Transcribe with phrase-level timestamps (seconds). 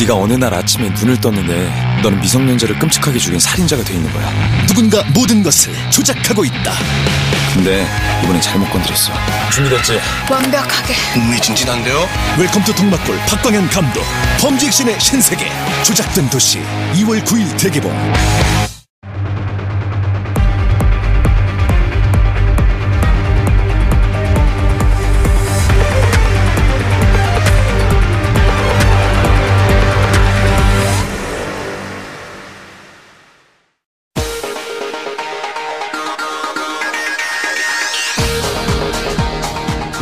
[0.00, 4.30] 네가 어느 날 아침에 눈을 떴는데 너는 미성년자를 끔찍하게 죽인 살인자가 돼 있는 거야
[4.66, 6.72] 누군가 모든 것을 조작하고 있다.
[7.52, 7.86] 근데
[8.22, 9.12] 이번엔 잘못 건드렸어
[9.52, 10.00] 준비됐지?
[10.30, 12.08] 완벽하게 흥미진진한데요?
[12.38, 14.02] 웰컴 투 동막골 박광현 감독
[14.40, 15.50] 범죄 액션의 신세계
[15.82, 16.60] 조작된 도시
[16.94, 17.92] 2월 9일 대개봉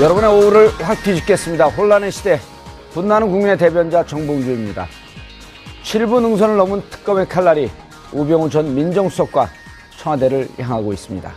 [0.00, 1.66] 여러분의 오후를 확 뒤집겠습니다.
[1.70, 2.38] 혼란의 시대,
[2.92, 4.86] 분나는 국민의 대변자 정봉주입니다.
[5.82, 7.68] 7부 능선을 넘은 특검의 칼날이
[8.12, 9.48] 우병우 전 민정수석과
[9.98, 11.32] 청와대를 향하고 있습니다.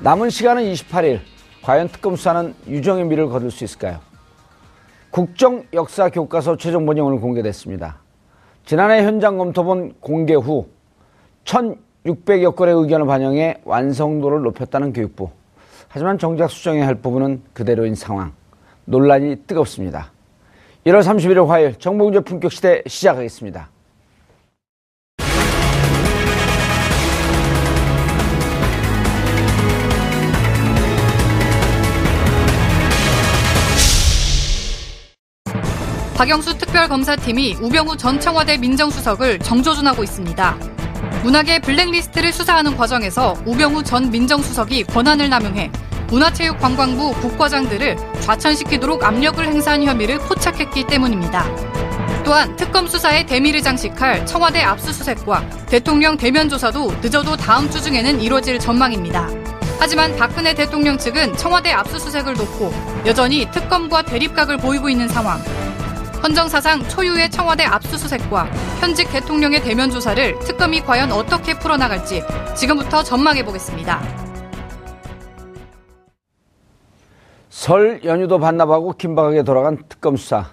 [0.00, 1.20] 남은 시간은 28일.
[1.62, 4.00] 과연 특검 수사는 유정의 미를 거둘 수 있을까요?
[5.10, 8.00] 국정 역사 교과서 최종 본이 오늘 공개됐습니다.
[8.66, 10.66] 지난해 현장 검토본 공개 후
[11.44, 15.30] 1,600여 건의 의견을 반영해 완성도를 높였다는 교육부.
[15.94, 18.32] 하지만 정작 수정해야 할 부분은 그대로인 상황.
[18.84, 20.10] 논란이 뜨겁습니다.
[20.84, 23.70] 1월 31일 화요일 정봉재 품격 시대 시작하겠습니다.
[36.16, 40.56] 박영수 특별검사팀이 우병우 전 청와대 민정수석을 정조준하고 있습니다.
[41.22, 45.70] 문학의 블랙리스트를 수사하는 과정에서 우병우 전 민정수석이 권한을 남용해
[46.08, 51.44] 문화체육관광부 국과장들을 좌천시키도록 압력을 행사한 혐의를 포착했기 때문입니다.
[52.24, 58.58] 또한 특검 수사에 대미를 장식할 청와대 압수수색과 대통령 대면 조사도 늦어도 다음 주 중에는 이뤄질
[58.58, 59.28] 전망입니다.
[59.78, 62.72] 하지만 박근혜 대통령 측은 청와대 압수수색을 놓고
[63.06, 65.38] 여전히 특검과 대립각을 보이고 있는 상황.
[66.22, 68.50] 헌정사상 초유의 청와대 압수수색과
[68.80, 72.22] 현직 대통령의 대면 조사를 특검이 과연 어떻게 풀어나갈지
[72.56, 74.33] 지금부터 전망해 보겠습니다.
[77.64, 80.50] 설 연휴도 반납하고 긴박하게 돌아간 특검 수사.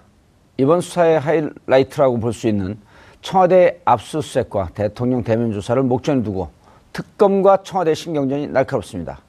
[0.56, 2.78] 이번 수사의 하이라이트라고 볼 수 있는
[3.22, 6.52] 청와대 압수수색과 대통령 대면 조사를 목전에 두고
[6.94, 9.20] 특검과 청와대 신경전이 날카롭습니다.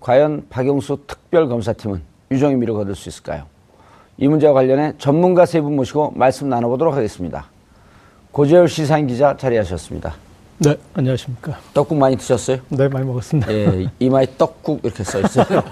[0.00, 3.44] 과연 박영수 특별검사팀은 유정의 미를 거둘 수 있을까요?
[4.18, 7.46] 이 문제와 관련해 전문가 세 분 모시고 말씀 나눠보도록 하겠습니다.
[8.32, 10.16] 고재열 시사인 기자 자리하셨습니다.
[10.64, 11.58] 네, 안녕하십니까.
[11.74, 12.58] 떡국 많이 드셨어요?
[12.68, 13.52] 네, 많이 먹었습니다.
[13.52, 15.44] 예, 이마에 떡국 이렇게 써 있어요.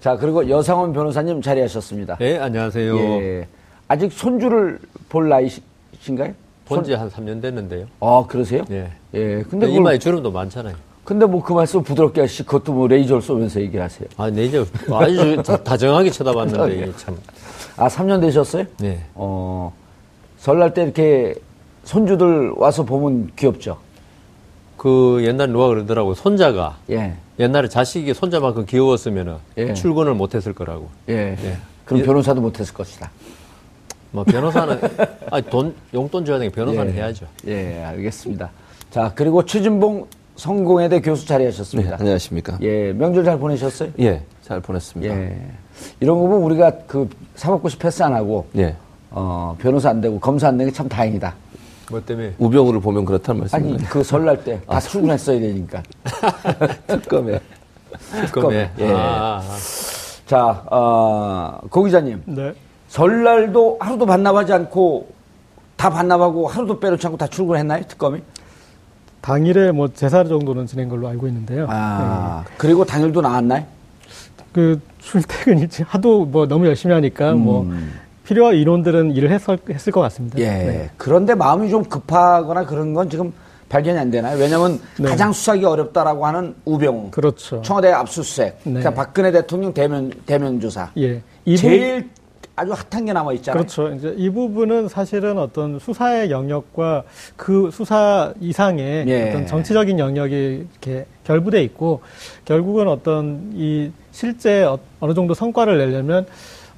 [0.00, 2.16] 자, 그리고 여상원 변호사님 자리하셨습니다.
[2.16, 2.96] 네, 안녕하세요.
[2.98, 3.46] 예,
[3.88, 4.78] 아직 손주를
[5.08, 6.34] 볼 나이신가요?
[6.66, 7.86] 본 지 한 3년 됐는데요.
[8.00, 8.62] 아, 그러세요?
[8.70, 8.90] 예.
[9.14, 10.74] 예, 근데 그걸- 이마에 주름도 많잖아요.
[11.04, 14.08] 근데 뭐 그 말씀 부드럽게 하시, 그것도 뭐 레이저를 쏘면서 얘기하세요.
[14.16, 17.18] 아, 네, 이제 아주 다- 다정하게 쳐다봤는데, 이게 참.
[17.76, 18.64] 아, 3년 되셨어요?
[18.78, 19.04] 네.
[19.14, 19.72] 어,
[20.38, 21.34] 설날 때 이렇게
[21.84, 23.78] 손주들 와서 보면 귀엽죠?
[24.76, 26.14] 그 옛날 누가 그러더라고.
[26.14, 29.74] 손자가 예, 옛날에 자식이 손자만큼 귀여웠으면 예.
[29.74, 30.88] 출근을 못 했을 거라고.
[31.08, 31.36] 예.
[31.42, 31.56] 예.
[31.84, 32.04] 그럼 예.
[32.04, 33.10] 변호사도 못했을 것이다.
[34.10, 34.78] 뭐 변호사는,
[35.30, 36.96] 아니, 돈, 용돈 줘야 되니까 변호사는 예.
[36.96, 37.26] 해야죠.
[37.46, 38.50] 예, 알겠습니다.
[38.90, 40.06] 자, 그리고 최진봉
[40.36, 41.90] 성공회대 교수 자리하셨습니다.
[41.90, 42.58] 네, 안녕하십니까.
[42.60, 43.90] 예, 명절 잘 보내셨어요?
[44.00, 45.14] 예, 잘 보냈습니다.
[45.14, 45.36] 예.
[46.00, 48.76] 이런 거 보면 우리가 그 사법고시 패스 안 하고, 예.
[49.10, 51.34] 어, 변호사 안 되고 검사 안 되는 게 참 다행이다.
[51.92, 52.34] 뭐 때문에.
[52.38, 53.88] 우병우를 보면 그렇다는 아니, 말씀인가요?
[53.90, 55.82] 그 설날 때다 출근했어야 되니까.
[56.88, 57.38] 특검에.
[58.26, 58.70] 특검에.
[58.78, 58.92] 예.
[58.92, 59.56] 아, 아.
[60.26, 62.22] 자, 어, 고 기자님.
[62.24, 62.54] 네.
[62.88, 65.12] 설날도 하루도 반납하지 않고
[65.76, 67.84] 다 반납하고 하루도 빼놓지 않고 다 출근했나요?
[67.86, 68.20] 특검이?
[69.20, 71.66] 당일에 뭐 제사 정도는 지낸 걸로 알고 있는데요.
[71.68, 73.60] 아, 그리고 당일도 나왔나요?
[73.60, 73.66] 네.
[74.52, 77.92] 그 출퇴근 일찍 하도 뭐 너무 열심히 하니까 뭐 음.
[78.32, 80.38] 필요한 인원들은 일을 했을, 했을 것 같습니다.
[80.38, 80.44] 예.
[80.44, 80.90] 네.
[80.96, 83.30] 그런데 마음이 좀 급하거나 그런 건 지금
[83.68, 84.38] 발견이 안 되나요?
[84.38, 85.08] 왜냐하면 네.
[85.08, 87.10] 가장 수사하기 어렵다라고 하는 우병우.
[87.10, 87.60] 그렇죠.
[87.62, 88.54] 청와대 압수수색.
[88.64, 88.72] 네.
[88.80, 90.90] 그러니까 박근혜 대통령 대면, 대면 조사.
[90.96, 91.20] 예.
[91.44, 92.08] 이 제일
[92.56, 93.58] 아주 핫한 게 남아 있잖아요.
[93.62, 93.92] 그렇죠.
[93.94, 97.02] 이제 이 부분은 사실은 어떤 수사의 영역과
[97.36, 99.28] 그 수사 이상의 예.
[99.30, 102.00] 어떤 정치적인 영역이 이렇게 결부돼 있고
[102.46, 106.26] 결국은 어떤 이 실제 어- 어느 정도 성과를 내려면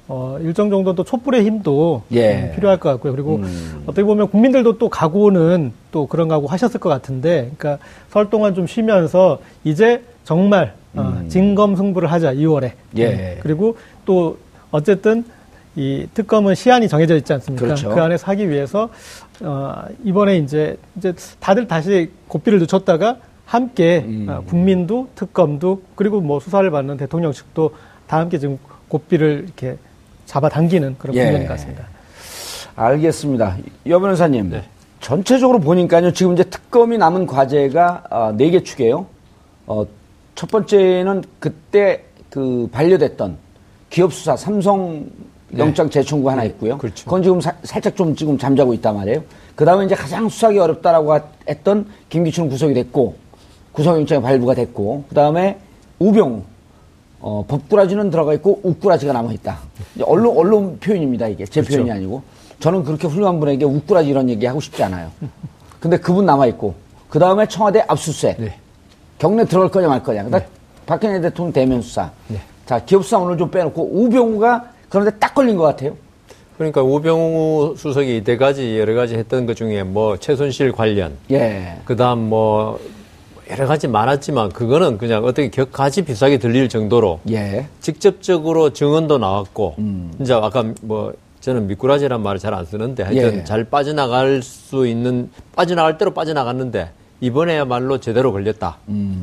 [0.07, 2.49] 어, 일정 정도 또 촛불의 힘도 예.
[2.49, 3.11] 음, 필요할 것 같고요.
[3.11, 3.83] 그리고 음.
[3.87, 8.67] 어떻게 보면 국민들도 또 각오는 또 그런 각오 하셨을 것 같은데, 그러니까 설 동안 좀
[8.67, 12.63] 쉬면서 이제 정말 어, 진검 승부를 하자 2월에.
[12.63, 12.97] 음.
[12.97, 13.39] 예.
[13.41, 14.37] 그리고 또
[14.71, 15.25] 어쨌든
[15.75, 17.65] 이 특검은 시한이 정해져 있지 않습니까?
[17.65, 17.89] 그렇죠.
[17.89, 18.89] 그 안에서 하기 위해서
[19.41, 24.27] 어, 이번에 이제 이제 다들 다시 고삐를 늦췄다가 함께 음.
[24.29, 27.71] 어, 국민도 특검도 그리고 뭐 수사를 받는 대통령 측도
[28.07, 28.57] 다 함께 지금
[28.87, 29.77] 고삐를 이렇게
[30.25, 31.23] 잡아당기는 그런 예.
[31.25, 31.83] 국면인 것 같습니다.
[32.75, 33.57] 알겠습니다.
[33.87, 34.49] 여 변호사님.
[34.49, 34.63] 네.
[34.99, 36.11] 전체적으로 보니까요.
[36.11, 39.05] 지금 이제 특검이 남은 과제가 어, 네개 축이에요.
[39.67, 39.85] 어,
[40.33, 43.37] 첫 번째는 그때 그 반려됐던
[43.89, 45.05] 기업 수사 삼성
[45.57, 46.77] 영장 재청구 하나 있고요.
[46.77, 47.09] 그렇죠.
[47.09, 49.23] 건 지금 사- 살짝 좀 지금 잠자고 있단 말이에요.
[49.55, 53.15] 그 다음에 이제 가장 수사하기 어렵다라고 하- 했던 김기춘은 구속이 됐고
[53.71, 55.57] 구속영장이 발부가 됐고 그 다음에
[55.99, 56.41] 우병우
[57.19, 59.59] 어, 법꾸라지는 들어가 있고 욱꾸라지가 남아 있다.
[60.03, 61.77] 언론 언론 표현입니다 이게 제 그렇죠.
[61.77, 62.21] 표현이 아니고
[62.59, 65.11] 저는 그렇게 훌륭한 분에게 욱꾸라지 이런 얘기 하고 싶지 않아요.
[65.79, 66.75] 근데 그분 남아 있고
[67.09, 68.55] 그 다음에 청와대 압수수색 네.
[69.17, 70.23] 경례 들어갈 거냐 말 거냐.
[70.23, 70.43] 그다음
[70.85, 72.11] 박근혜 대통령 대면 수사.
[72.27, 72.39] 네.
[72.65, 75.95] 자 기업 수사 오늘 좀 빼놓고 우병우가 그런데 딱 걸린 것 같아요.
[76.57, 81.75] 그러니까 우병우 수석이 이때까지 여러 가지 했던 것 중에 뭐 최순실 관련, 예.
[81.83, 82.79] 그다음 뭐
[83.49, 87.67] 여러 가지 많았지만 그거는 그냥 어떻게 격가지 비싸게 들릴 정도로 예.
[87.79, 90.11] 직접적으로 증언도 나왔고 음.
[90.19, 93.43] 이제 아까 뭐 저는 미꾸라지란 말을 잘 안 쓰는데 하여튼 예.
[93.43, 96.89] 잘 빠져나갈 수 있는 빠져나갈 대로 빠져나갔는데
[97.21, 98.77] 이번에야말로 제대로 걸렸다.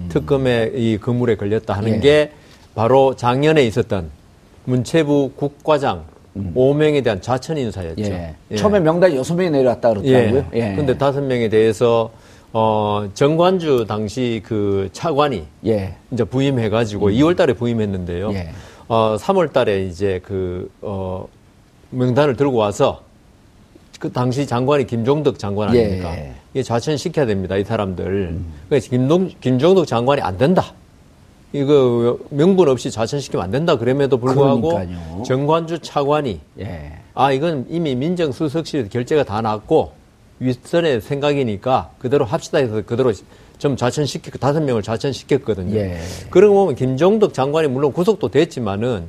[0.08, 1.96] 특검의 이 그물에 걸렸다 하는 음.
[1.96, 2.00] 예.
[2.00, 2.32] 게
[2.74, 4.10] 바로 작년에 있었던
[4.64, 6.04] 문체부 국과장
[6.54, 8.02] 오 5명에 대한 자천 인사였죠.
[8.02, 8.12] 음.
[8.12, 8.34] 예.
[8.52, 8.56] 예.
[8.56, 10.46] 처음에 명단이 여섯 명이 내려왔다 그러더라고요.
[10.54, 10.74] 예.
[10.76, 12.10] 근데 다섯 명에 대해서
[12.52, 15.96] 어 정관주 당시 그 차관이 예.
[16.10, 18.32] 이제 부임해가지고 2월 달에 부임했는데요.
[18.34, 18.50] 예.
[18.88, 21.26] 어, 3월 달에 이제 그, 어,
[21.90, 23.00] 명단을 들고 와서
[23.99, 26.14] 그 당시 장관이 김종덕 장관 아닙니까?
[26.14, 26.34] 예.
[26.52, 28.38] 이게 좌천 시켜야 됩니다, 이 사람들.
[28.69, 30.75] 그래서 김동, 김종덕 장관이 안 된다.
[31.55, 33.76] 이거 명분 없이 좌천시키면 안 된다.
[33.76, 35.22] 그럼에도 불구하고 그러니까요.
[35.22, 36.93] 정관주 차관이 예.
[37.14, 39.93] 아, 이건 이미 민정수석실 결재가 다 났고
[40.43, 43.12] 윗선의 생각이니까 그대로 합시다 해서 그대로
[43.59, 45.77] 좀 좌천시켰, 다섯 명을 좌천시켰거든요.
[45.77, 45.99] 예.
[46.31, 49.05] 그러고 보면 김종덕 장관이 물론 구속도 됐지만은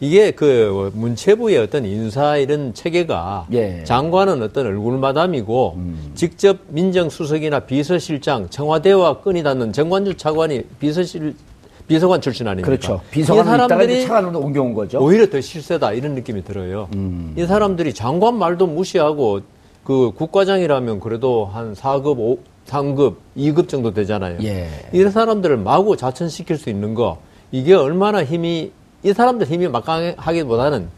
[0.00, 3.78] 이게 그 문체부의 어떤 인사 이런 체계가 예.
[3.80, 3.84] 음.
[3.84, 5.78] 장관은 어떤 얼굴마담이고
[6.14, 11.34] 직접 민정수석이나 비서실장 청와대와 끈이 닿는 정관주 차관이 비서실
[11.86, 12.66] 비서관 출신 아닙니까?
[12.66, 13.00] 그렇죠.
[13.14, 15.00] 있다가 사람들이 차관으로 옮겨온 거죠.
[15.00, 16.88] 오히려 더 실세다 이런 느낌이 들어요.
[16.94, 17.34] 음.
[17.36, 19.40] 이 사람들이 장관 말도 무시하고
[19.84, 24.38] 그 국과장이라면 그래도 한 4급, 5, 3급, 2급 정도 되잖아요.
[24.42, 24.68] 예.
[24.92, 27.18] 이 사람들을 마구 자천시킬 수 있는 거
[27.52, 28.72] 이게 얼마나 힘이
[29.02, 30.88] 이 사람들 힘이 막강하기보다는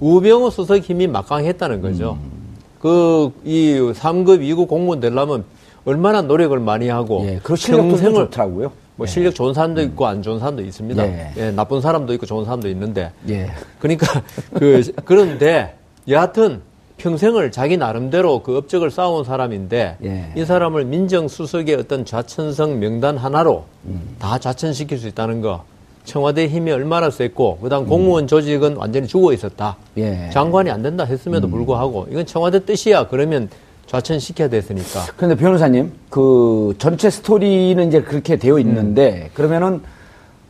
[0.00, 2.18] 우병우 수석 힘이 막강했다는 거죠.
[2.20, 2.38] 음.
[2.80, 5.44] 그이 3급, 2급 공무원 되려면
[5.84, 7.38] 얼마나 노력을 많이 하고 예.
[7.42, 8.72] 그좀 좋더라고요.
[8.96, 11.06] 뭐 실력 좋은 사람도 있고 안 좋은 사람도 있습니다.
[11.06, 11.32] 예.
[11.36, 13.48] 예, 나쁜 사람도 있고 좋은 사람도 있는데 예.
[13.78, 14.22] 그러니까
[14.58, 15.76] 그 그런데
[16.08, 16.62] 여하튼
[16.98, 20.32] 평생을 자기 나름대로 그 업적을 쌓아온 사람인데 예.
[20.36, 24.16] 이 사람을 민정수석의 어떤 좌천성 명단 하나로 음.
[24.18, 25.64] 다 좌천시킬 수 있다는 거
[26.04, 27.88] 청와대 힘이 얼마나 셌고 그다음 음.
[27.88, 29.76] 공무원 조직은 완전히 죽어 있었다.
[29.96, 30.28] 예.
[30.32, 31.52] 장관이 안 된다 했음에도 음.
[31.52, 33.48] 불구하고 이건 청와대 뜻이야 그러면
[33.86, 39.80] 좌천시켜야 됐으니까 그런데 변호사님, 그 전체 스토리는 이제 그렇게 되어 있는데 그러면은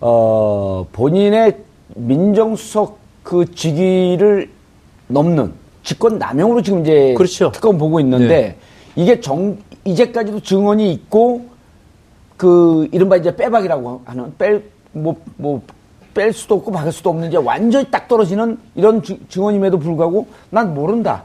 [0.01, 1.57] 어 본인의
[1.95, 4.51] 민정수석 그 직위를
[5.09, 5.53] 넘는
[5.83, 7.51] 직권 남용으로 지금 이제 그렇죠.
[7.53, 8.57] 특검 보고 있는데 네.
[8.97, 11.47] 이게 정 이제까지도 증언이 있고
[12.37, 15.61] 그 이른바 이제 빼박이라고 하는 뺄 뭐 뭐
[16.15, 20.75] 뺄 수도 없고 박을 수도 없는 이제 완전히 딱 떨어지는 이런 주- 증언임에도 불구하고 난
[20.75, 21.23] 모른다.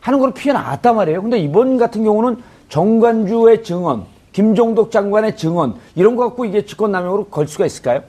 [0.00, 1.22] 하는 걸 피해 나갔단 말이에요.
[1.22, 2.38] 근데 이번 같은 경우는
[2.70, 8.02] 정관주의 증언, 김종덕 장관의 증언 이런 거 갖고 이게 직권 남용으로 걸 수가 있을까요?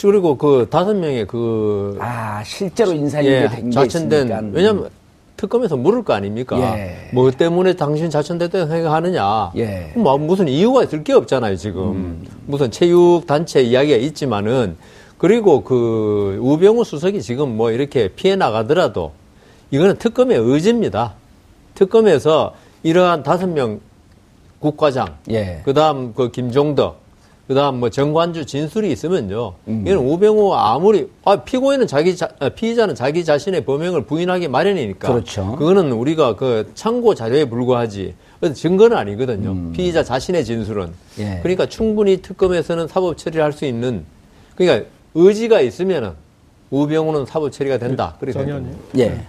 [0.00, 4.48] 그- 그리고 그 다섯 명의 그 아 실제로 인사인이 예, 된게 자천된 있으니까.
[4.52, 4.88] 왜냐면
[5.36, 6.58] 특검에서 물을 거 아닙니까?
[6.78, 7.10] 예.
[7.12, 9.52] 뭐 때문에 당신 자천됐다고 생각하느냐?
[9.56, 9.92] 예.
[9.96, 14.76] 뭐 무슨 이유가 있을 게 없잖아요 지금 무슨 체육 단체 이야기가 있지만은
[15.16, 19.12] 그리고 그 우병우 수석이 지금 뭐 이렇게 피해 나가더라도
[19.70, 21.14] 이거는 특검의 의지입니다.
[21.74, 23.80] 특검에서 이러한 다섯 명
[24.60, 25.60] 국과장, 예.
[25.64, 27.00] 그다음 그 김종덕,
[27.48, 29.54] 그 다음 뭐 정관주 진술이 있으면요.
[29.68, 29.84] 음.
[29.86, 35.08] 이건 우병우 아무리 아 피고인은 자기 자, 아, 피의자는 자기 자신의 범행을 부인하기 마련이니까.
[35.10, 35.56] 그렇죠.
[35.56, 38.14] 그거는 우리가 그 참고 자료에 불과하지
[38.54, 39.50] 증거는 아니거든요.
[39.52, 39.72] 음.
[39.74, 40.92] 피의자 자신의 진술은.
[41.20, 41.38] 예.
[41.42, 44.04] 그러니까 충분히 특검에서는 사법 처리를 할 수 있는
[44.54, 46.12] 그러니까 의지가 있으면은
[46.70, 48.14] 우병우는 사법 처리가 된다.
[48.20, 48.78] 그렇게 정 생각합니다.
[48.94, 49.18] 의원님.
[49.22, 49.24] 예.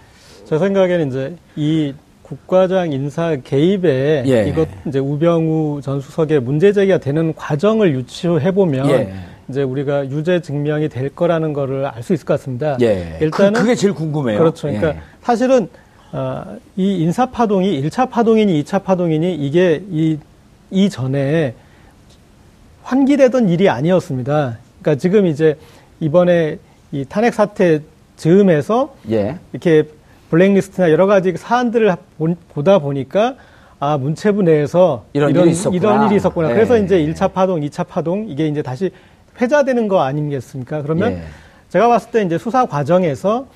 [0.45, 1.93] 제 생각에는 이제 이
[2.29, 4.47] 국과장 인사 개입에 예.
[4.47, 9.11] 이것 이제 우병우 전 수석의 문제 제기가 되는 과정을 유추해 보면 예.
[9.49, 12.77] 이제 우리가 유죄 증명이 될 거라는 거를 알 수 있을 것 같습니다.
[12.81, 13.17] 예.
[13.19, 14.37] 일단은 그, 그게 제일 궁금해요.
[14.37, 14.67] 그렇죠.
[14.67, 15.01] 그러니까 예.
[15.23, 15.69] 사실은
[16.11, 16.43] 어,
[16.77, 20.19] 이 인사 파동이 1차 파동이니 2차 파동이니 이게 이,
[20.69, 21.55] 이 전에
[22.83, 24.59] 환기되던 일이 아니었습니다.
[24.81, 25.57] 그러니까 지금 이제
[25.99, 26.59] 이번에
[26.91, 27.81] 이 탄핵 사태
[28.17, 29.39] 즈음에서 예.
[29.51, 29.87] 이렇게
[30.29, 33.35] 블랙리스트나 여러 가지 사안들을 본- 보다 보니까
[33.79, 35.77] 아 문체부 내에서 이런 일이 있었구나.
[35.79, 36.49] 이런 일이 있었구나.
[36.49, 36.53] 예.
[36.53, 38.91] 그래서 이제 1차 파동, 2차 파동 이게 이제 다시
[39.41, 40.81] 회자되는 거 아니겠습니까?
[40.81, 41.21] 그러면 예.
[41.69, 43.47] 제가 봤을 때 이제 수사 과정에서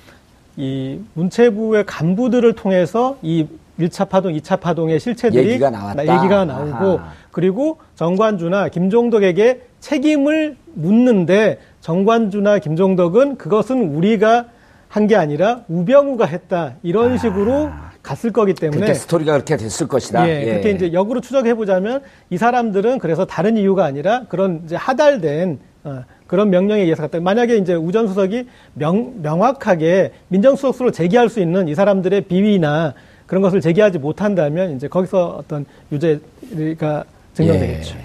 [0.55, 3.47] 이 문체부의 간부들을 통해서 이
[3.79, 6.03] 1차 파동, 2차 파동의 실체들이 얘기가 나왔다.
[6.03, 7.11] 나- 얘기가 나오고 아하.
[7.31, 14.45] 그리고 정관주나 김종덕에게 책임을 묻는데 정관주나 김종덕은 그것은 우리가
[14.93, 17.71] 한 게 아니라 우병우가 했다 이런 식으로
[18.03, 20.29] 갔을 거기 때문에 그렇게 스토리가 그렇게 됐을 것이다.
[20.29, 25.57] 예, 그렇게 이제 역으로 추적해 보자면 이 사람들은 그래서 다른 이유가 아니라 그런 이제 하달된
[25.85, 27.19] 어, 그런 명령에 의해서 갔다.
[27.19, 28.45] 만약에 이제 우 전 수석이
[28.75, 32.93] 명, 명확하게 민정수석으로 제기할 수 있는 이 사람들의 비위나
[33.25, 37.95] 그런 것을 제기하지 못한다면 이제 거기서 어떤 유죄가 증명되겠죠.
[37.97, 38.01] 예.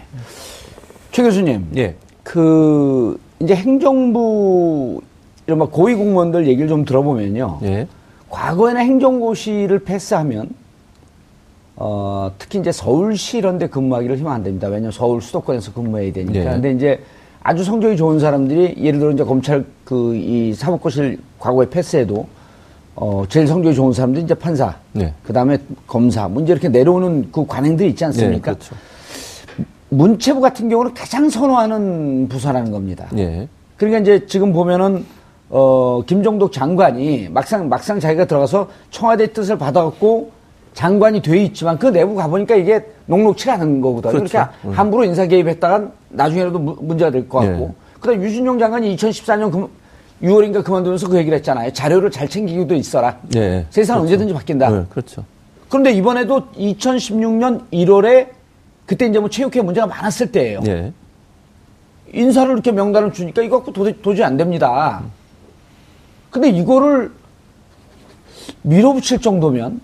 [1.13, 1.67] 최 교수님.
[1.77, 1.95] 예.
[2.23, 5.01] 그 이제 행정부
[5.49, 7.61] 이런 막 고위 공무원들 얘기를 좀 들어보면요.
[7.63, 7.89] 예.
[8.29, 10.51] 과거에는 행정고시를 패스하면
[11.75, 14.67] 어, 특히 이제 서울시 이런 데 근무하기를 희망 안 됩니다.
[14.67, 16.39] 왜냐하면 서울 수도권에서 근무해야 되니까.
[16.39, 16.45] 예.
[16.45, 17.01] 근데 이제
[17.43, 22.27] 아주 성적이 좋은 사람들이 예를 들어 이제 검찰 그 이 사법고시를 과거에 패스해도
[22.95, 25.15] 어, 제일 성적이 좋은 사람들이 이제 판사, 네.
[25.23, 28.37] 그 다음에 검사, 문제 이렇게 내려오는 그 관행들이 있지 않습니까?
[28.37, 28.75] 예, 그렇죠.
[29.89, 33.07] 문체부 같은 경우는 가장 선호하는 부서라는 겁니다.
[33.17, 33.49] 예.
[33.79, 35.07] 그러니까 이제 지금 보면은
[35.51, 40.31] 어 김종덕 장관이 막상 막상 자기가 들어가서 청와대 뜻을 받아갖고
[40.75, 44.13] 장관이 돼 있지만 그 내부 가보니까 이게 녹록치가 않은 거거든요.
[44.13, 44.29] 그렇죠.
[44.31, 44.71] 그러니까 음.
[44.73, 47.65] 함부로 인사 개입했다간 나중에라도 무- 문제가 될 것 같고.
[47.75, 47.75] 예.
[48.01, 49.67] 그다음 유준용 장관이 2014년 금,
[50.23, 51.73] 6월인가 그만두면서 그 얘기를 했잖아요.
[51.73, 53.17] 자료를 잘 챙기기도 있어라.
[53.35, 53.67] 예.
[53.71, 54.71] 세상 은 언제든지 바뀐다.
[54.71, 55.25] 네, 그렇죠.
[55.69, 58.29] 그런데 이번에도 2016년 1월에
[58.87, 60.61] 그때 이제 뭐 체육회 문제가 많았을 때예요.
[60.67, 60.93] 예.
[62.13, 65.03] 인사를 이렇게 명단을 주니까 이거 갖고 도저히, 도저히 안 됩니다.
[66.31, 67.11] 근데 이거를
[68.63, 69.81] 밀어붙일 정도면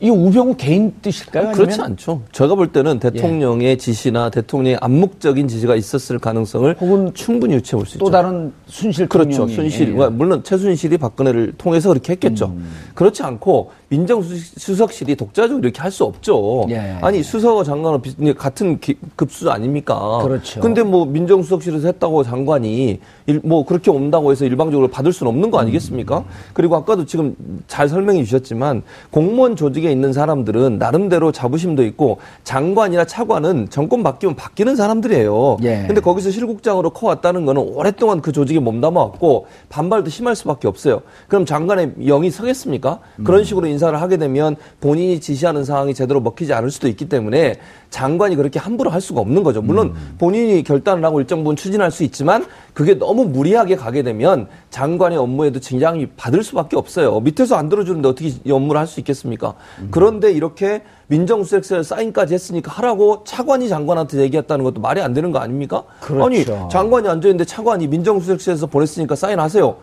[0.00, 1.48] 이 우병우 개인 뜻일까요?
[1.50, 2.22] 아니면 그렇지 않죠.
[2.32, 7.96] 제가 볼 때는 대통령의 지시나 대통령의 암묵적인 지시가 있었을 가능성을 혹은 충분히 유추해 볼 수
[7.98, 8.04] 있죠.
[8.04, 9.46] 또 다른 순실 그렇죠.
[9.46, 9.96] 순실.
[9.96, 10.08] 예.
[10.08, 12.46] 물론 최순실이 박근혜를 통해서 그렇게 했겠죠.
[12.46, 12.68] 음.
[12.94, 16.64] 그렇지 않고 민정수석실이 독자적으로 이렇게 할 수 없죠.
[16.70, 16.96] 예.
[17.02, 20.20] 아니 수석과 장관은 비- 같은 기- 급수 아닙니까?
[20.22, 20.58] 그렇죠.
[20.60, 25.58] 근데 뭐 민정수석실에서 했다고 장관이 일- 뭐 그렇게 온다고 해서 일방적으로 받을 수는 없는 거
[25.58, 26.24] 아니겠습니까?
[26.54, 33.68] 그리고 아까도 지금 잘 설명해 주셨지만 공무원 조직에 있는 사람들은 나름대로 자부심도 있고 장관이나 차관은
[33.68, 35.58] 정권 바뀌면 바뀌는 사람들이에요.
[35.64, 35.84] 예.
[35.86, 41.02] 근데 거기서 실국장으로 커왔다는 거는 오랫동안 그 조직에 몸담아 왔고 반발도 심할 수밖에 없어요.
[41.28, 43.00] 그럼 장관의 영이 서겠습니까?
[43.24, 47.56] 그런 식으로 인 사를 하게 되면 본인이 지시하는 상황이 제대로 먹히지 않을 수도 있기 때문에
[47.90, 49.60] 장관이 그렇게 함부로 할 수가 없는 거죠.
[49.60, 55.18] 물론 본인이 결단을 하고 일정 부분 추진할 수 있지만 그게 너무 무리하게 가게 되면 장관의
[55.18, 57.18] 업무에도 지장이 받을 수밖에 없어요.
[57.20, 59.54] 밑에서 안 들어주는데 어떻게 이 업무를 할 수 있겠습니까?
[59.90, 65.84] 그런데 이렇게 민정수석실 사인까지 했으니까 하라고 차관이 장관한테 얘기했다는 것도 말이 안 되는 거 아닙니까?
[66.00, 66.24] 그렇죠.
[66.26, 69.76] 아니 장관이 앉아있는데 차관이 민정수석실에서 보냈으니까 사인하세요.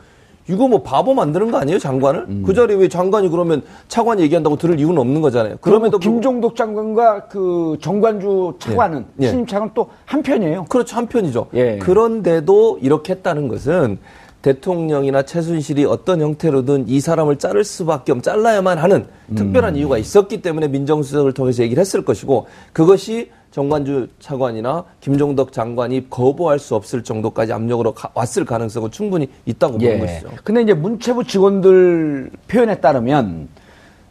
[0.50, 2.26] 이거 뭐 바보 만드는 거 아니에요, 장관을?
[2.28, 2.44] 음.
[2.46, 5.58] 그 자리에 왜 장관이 그러면 차관이 얘기한다고 들을 이유는 없는 거잖아요.
[5.62, 9.26] 그러면 그럼에도 불구- 김종덕 장관과 그 정관주 차관은 예.
[9.26, 9.30] 예.
[9.30, 10.66] 신임 차관 또 한 편이에요.
[10.68, 10.96] 그렇죠.
[10.96, 11.48] 한 편이죠.
[11.54, 11.78] 예.
[11.78, 14.00] 그런데도 이렇게 했다는 것은
[14.42, 19.36] 대통령이나 최순실이 어떤 형태로든 이 사람을 자를 수밖에 없, 잘라야만 하는 음.
[19.36, 26.60] 특별한 이유가 있었기 때문에 민정수석을 통해서 얘기를 했을 것이고 그것이 정관주 차관이나 김종덕 장관이 거부할
[26.60, 30.30] 수 없을 정도까지 압력으로 가- 왔을 가능성은 충분히 있다고 보는 것이죠.
[30.32, 30.38] 예.
[30.44, 33.50] 근데 이제 문체부 직원들 표현에 따르면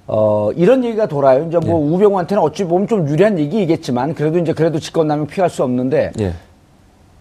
[0.08, 1.46] 어 이런 얘기가 돌아요.
[1.46, 1.94] 이제 뭐 예.
[1.94, 6.32] 우병우한테는 어찌 보면 좀 유리한 얘기이겠지만 그래도 이제 그래도 직권남용 피할 수 없는데 예.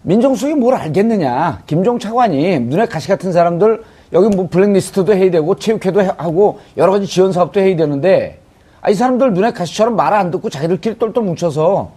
[0.02, 1.62] 민정수석이 뭘 알겠느냐.
[1.66, 6.92] 김종 차관이 눈에 가시 같은 사람들 여기 뭐 블랙리스트도 해야 되고 체육회도 해- 하고 여러
[6.92, 8.38] 가지 지원 사업도 해야 되는데
[8.80, 11.90] 아, 이 사람들 눈에 가시처럼 말 안 듣고 자기들끼리 똘똘 뭉쳐서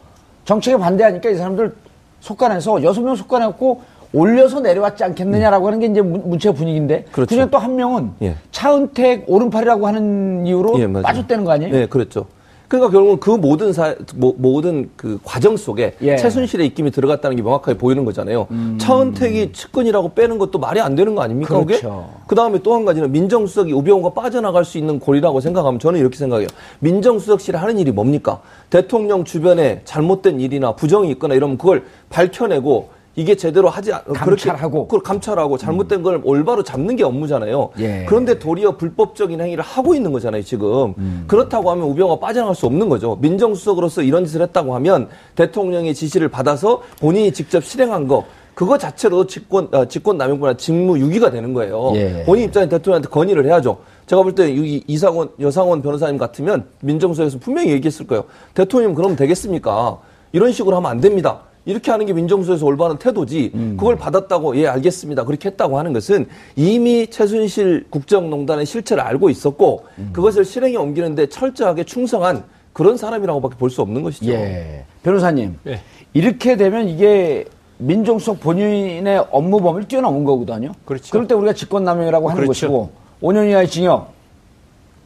[0.45, 1.73] 정책에 반대하니까 이 사람들
[2.19, 3.81] 속간해서 여섯 명 속간해갖고
[4.13, 7.29] 올려서 내려왔지 않겠느냐라고 하는 게 이제 문- 문체 분위기인데 그렇죠.
[7.29, 8.35] 그중에 또 한 명은 예.
[8.51, 11.03] 차은택 오른팔이라고 하는 이유로 예, 맞아요.
[11.03, 11.71] 빠졌다는 거 아니에요?
[11.71, 12.25] 네, 그렇죠.
[12.71, 16.15] 그러니까 결국은 그 모든 사, 모, 모든 그 과정 속에 예.
[16.15, 18.47] 최순실의 입김이 들어갔다는 게 명확하게 보이는 거잖아요.
[18.77, 21.59] 차은택이 측근이라고 빼는 것도 말이 안 되는 거 아닙니까?
[21.59, 21.79] 그게?
[21.81, 22.09] 그렇죠.
[22.27, 26.47] 그 다음에 또 한 가지는 민정수석이 우병우가 빠져나갈 수 있는 고리라고 생각하면 저는 이렇게 생각해요.
[26.79, 28.39] 민정수석실이 하는 일이 뭡니까?
[28.69, 34.87] 대통령 주변에 잘못된 일이나 부정이 있거나 이러면 그걸 밝혀내고 이게 제대로 하지 않, 감찰하고.
[34.87, 37.69] 그걸 감찰하고 잘못된 걸 올바로 잡는 게 업무잖아요.
[37.79, 38.05] 예.
[38.09, 40.95] 그런데 도리어 불법적인 행위를 하고 있는 거잖아요, 지금.
[40.97, 41.23] 음.
[41.27, 43.17] 그렇다고 하면 우병우가 빠져나갈 수 없는 거죠.
[43.21, 48.25] 민정수석으로서 이런 짓을 했다고 하면 대통령의 지시를 받아서 본인이 직접 실행한 거
[48.55, 51.91] 그거 자체로 직권 아, 직권 남용보다 직무 유기가 되는 거예요.
[51.95, 52.23] 예.
[52.25, 53.77] 본인 입장에 대통령한테 건의를 해야죠.
[54.07, 54.49] 제가 볼 때
[54.87, 58.23] 이상원 여상원 변호사님 같으면 민정수석에서 분명히 얘기했을 거예요.
[58.55, 59.99] 대통령 그러면 되겠습니까?
[60.31, 61.41] 이런 식으로 하면 안 됩니다.
[61.65, 63.51] 이렇게 하는 게 민정수석에서 올바른 태도지.
[63.53, 63.77] 음.
[63.77, 65.25] 그걸 받았다고 예 알겠습니다.
[65.25, 70.09] 그렇게 했다고 하는 것은 이미 최순실 국정농단의 실체를 알고 있었고 음.
[70.13, 74.31] 그것을 실행에 옮기는데 철저하게 충성한 그런 사람이라고밖에 볼 수 없는 것이죠.
[74.31, 74.85] 예.
[75.03, 75.57] 변호사님.
[75.67, 75.81] 예.
[76.13, 77.45] 이렇게 되면 이게
[77.77, 80.71] 민정수석 본인의 업무 범위를 뛰어넘은 거거든요.
[80.85, 81.11] 그렇죠.
[81.11, 82.49] 그럴 때 우리가 직권남용이라고 하는 그렇죠.
[82.67, 82.89] 것이고
[83.21, 84.13] 5년 이하의 징역,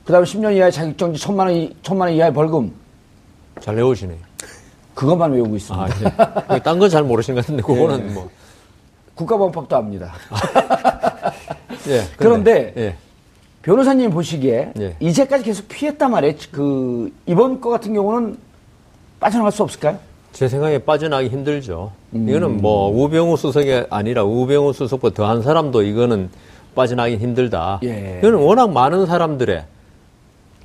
[0.05, 2.71] 그다음에 10년 이하의 자격정지, 천만 원, 이- 천만 원 이하의 벌금
[3.61, 4.17] 잘 외우시네요.
[4.95, 5.85] 그것만 외우고 있습니다.
[6.47, 6.59] 아, 예.
[6.59, 8.13] 딴건 잘 모르시는 것 같은데, 그거는 예.
[8.13, 8.29] 뭐.
[9.13, 10.13] 국가범법도 압니다.
[11.87, 12.01] 예.
[12.17, 12.95] 그런데 예.
[13.61, 14.95] 변호사님 보시기에 예.
[14.99, 16.35] 이제까지 계속 피했단 말이에요.
[16.51, 18.37] 그 이번 거 같은 경우는
[19.19, 19.97] 빠져나갈 수 없을까요?
[20.33, 21.93] 제 생각에 빠져나기 힘들죠.
[22.13, 22.27] 음.
[22.27, 26.29] 이거는 뭐 우병우 수석이 아니라 우병우 수석보다 더한 사람도 이거는
[26.75, 27.79] 빠져나기 힘들다.
[27.85, 28.19] 예.
[28.19, 29.63] 이거는 워낙 많은 사람들의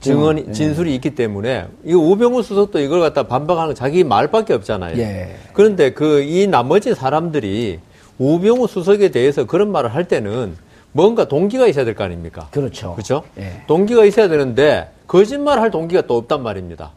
[0.00, 0.52] 증언이 예.
[0.52, 4.96] 진술이 있기 때문에 이 우병우 수석도 이걸 갖다 반박하는 건 자기 말밖에 없잖아요.
[4.98, 5.36] 예.
[5.52, 7.78] 그런데 그 이 나머지 사람들이
[8.18, 10.56] 우병우 수석에 대해서 그런 말을 할 때는
[10.92, 12.48] 뭔가 동기가 있어야 될 거 아닙니까?
[12.50, 12.92] 그렇죠.
[12.94, 13.22] 그렇죠?
[13.38, 13.62] 예.
[13.66, 16.92] 동기가 있어야 되는데 거짓말 할 동기가 또 없단 말입니다.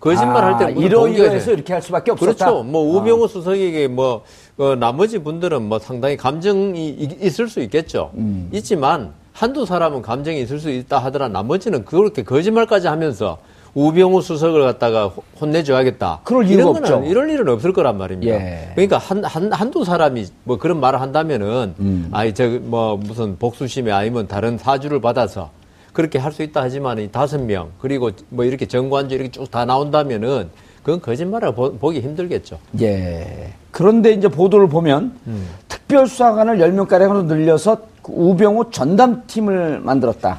[0.00, 2.34] 거짓말할 때 무슨 동기가 아, 이러이러해서 있어야 이렇게 할 수밖에 없었다.
[2.44, 2.62] 그렇죠.
[2.62, 3.00] 뭐 아.
[3.00, 4.22] 우병우 수석에게 뭐
[4.58, 8.10] 어, 나머지 분들은 뭐 상당히 감정이 이- 있을 수 있겠죠.
[8.14, 8.48] 음.
[8.52, 13.36] 있지만 한두 사람은 감정이 있을 수 있다 하더라 나머지는 그렇게 거짓말까지 하면서
[13.74, 16.20] 우병우 수석을 갖다가 호- 혼내줘야겠다.
[16.24, 17.02] 그럴 이런 없죠.
[17.04, 18.32] 이럴 일은 없을 거란 말입니다.
[18.34, 18.70] 예.
[18.74, 22.08] 그러니까 한, 한, 한두 사람이 뭐 그런 말을 한다면은, 음.
[22.12, 25.50] 아이, 저, 뭐, 무슨 복수심이 아니면 다른 사주를 받아서
[25.92, 29.66] 그렇게 할 수 있다 하지만 이 다섯 명, 그리고 뭐 이렇게 정관주 이렇게 쭉 다
[29.66, 30.48] 나온다면은
[30.82, 32.58] 그건 거짓말을 보, 보기 힘들겠죠.
[32.80, 33.52] 예.
[33.72, 35.46] 그런데 이제 보도를 보면 음.
[35.68, 40.38] 특별수사관을 10명가량으로 늘려서 그 우병우 전담팀을 만들었다.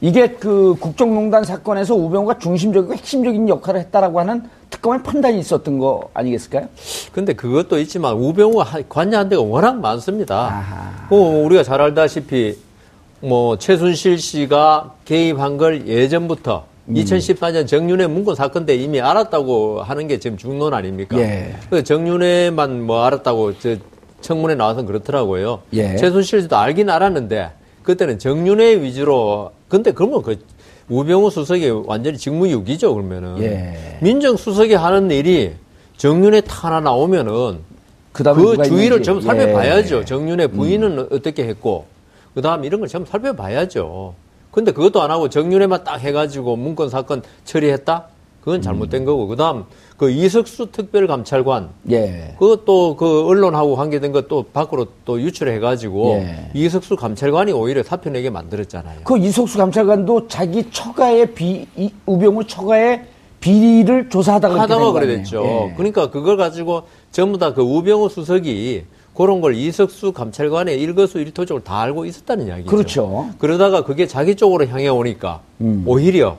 [0.00, 6.68] 이게 그 국정농단 사건에서 우병우가 중심적이고 핵심적인 역할을 했다라고 하는 특검의 판단이 있었던 거 아니겠을까요?
[7.12, 10.62] 근데 그것도 있지만 우병우가 하- 관여한 데가 워낙 많습니다.
[11.10, 12.56] 어, 우리가 잘 알다시피
[13.20, 16.94] 뭐 최순실 씨가 개입한 걸 예전부터 음.
[16.94, 21.18] 2014년 정윤회 문건 사건 때 이미 알았다고 하는 게 지금 중론 아닙니까?
[21.18, 21.54] 예.
[21.68, 23.76] 그 정윤회만 뭐 알았다고 저
[24.24, 25.60] 청문회 나와서 그렇더라고요.
[25.74, 25.96] 예.
[25.96, 27.50] 최순실 씨도 알긴 알았는데
[27.82, 30.38] 그때는 정윤회 위주로 근데 그러면 그
[30.88, 33.98] 우병우 수석이 완전히 직무유기죠 그러면은 예.
[34.00, 35.52] 민정수석이 하는 일이
[35.98, 37.58] 정윤회 타 하나 나오면은
[38.12, 39.04] 그다음에 그 누가 주위를 있는지.
[39.04, 39.98] 좀 살펴봐야죠.
[40.00, 40.04] 예.
[40.04, 41.86] 정윤의 부인은 어떻게 했고,
[42.34, 44.14] 그 다음 이런 걸 좀 살펴봐야죠.
[44.52, 48.06] 근데 그것도 안 하고 정윤회만 딱 해가지고 문건 사건 처리했다?
[48.44, 49.06] 그건 잘못된 음.
[49.06, 49.26] 거고.
[49.26, 49.64] 그 다음
[49.96, 52.34] 그 이석수 특별감찰관, 예.
[52.38, 56.50] 그것도 그 언론하고 관계된 것도 밖으로 또 유출해 가지고 예.
[56.52, 59.00] 이석수 감찰관이 오히려 사표 내게 만들었잖아요.
[59.04, 63.04] 그 이석수 감찰관도 자기 처가의 비, 이, 우병우 처가의
[63.40, 65.06] 비리를 조사하다가 하다가 그래?
[65.06, 65.42] 됐죠.
[65.44, 65.74] 예.
[65.76, 71.80] 그러니까 그걸 가지고 전부 다 그 우병우 수석이 그런 걸 이석수 감찰관의 일거수 일투족을 다
[71.80, 72.68] 알고 있었다는 이야기죠.
[72.70, 73.28] 그렇죠.
[73.38, 75.84] 그러다가 그게 자기 쪽으로 향해 오니까 음.
[75.86, 76.38] 오히려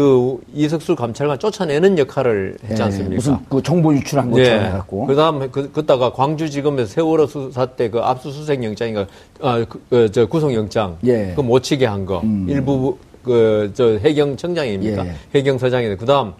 [0.00, 3.14] 그 이석수 감찰관 쫓아내는 역할을 했지 예, 않습니까?
[3.14, 5.06] 무슨 그 정보 유출한 것처럼 해갖고.
[5.06, 9.06] 그다음에 그, 그다가 광주지검에서 세월호 수사 때 그 압수수색 영장인가
[9.40, 11.32] 아, 그, 그, 저 구속영장 예.
[11.34, 12.44] 그 못 치게 한 거 음.
[12.46, 15.06] 일부 그 저 해경 청장입니까?
[15.06, 15.14] 예.
[15.34, 16.34] 해경 서장인데 그다음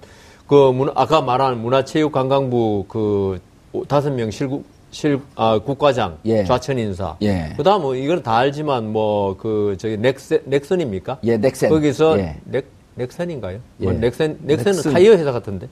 [0.46, 3.40] 그 문, 아까 말한 문화체육관광부 그
[3.88, 6.44] 다섯 명 실국 실 아, 국과장 예.
[6.44, 7.16] 좌천 인사.
[7.22, 7.54] 예.
[7.56, 11.20] 그 다음 뭐 이건 다 알지만 뭐 그 저기 넥센 넥슨입니까?
[11.24, 11.70] 예, 넥센.
[11.70, 12.36] 거기서 예.
[12.44, 13.58] 넥 넥센인가요?
[13.80, 13.84] 예.
[13.84, 14.92] 뭐 넥센 넥센은 넥슨.
[14.92, 15.68] 타이어 회사 같은데.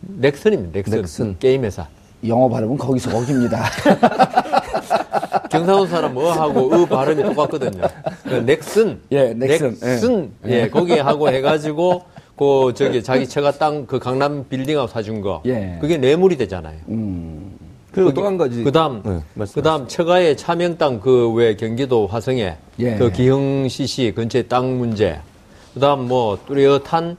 [0.00, 0.72] 넥슨입니다.
[0.78, 1.00] 넥슨.
[1.02, 1.36] 넥슨.
[1.38, 1.86] 게임 회사.
[2.26, 3.64] 영어 발음은 거기서 거기입니다.
[5.50, 7.82] 경상도 사람 뭐 하고 의 발음이 똑같거든요.
[8.24, 9.00] 그 넥슨.
[9.12, 9.70] 예, 넥슨.
[9.80, 10.30] 넥슨.
[10.46, 12.02] 예, 거기 하고 해가지고
[12.36, 15.42] 그 저기 자기 처가 땅 그 강남 빌딩하고 사준 거.
[15.46, 15.78] 예.
[15.80, 16.78] 그게 뇌물이 되잖아요.
[16.88, 17.56] 음.
[17.92, 18.62] 그리고 또 한 가지.
[18.62, 19.44] 그다음 네.
[19.54, 22.94] 그다음 처가의 차명 땅 그 왜 경기도 화성에 예.
[22.96, 25.20] 그 기흥시시 근처에 땅 문제.
[25.74, 27.16] 그다음 뭐 뚜렷한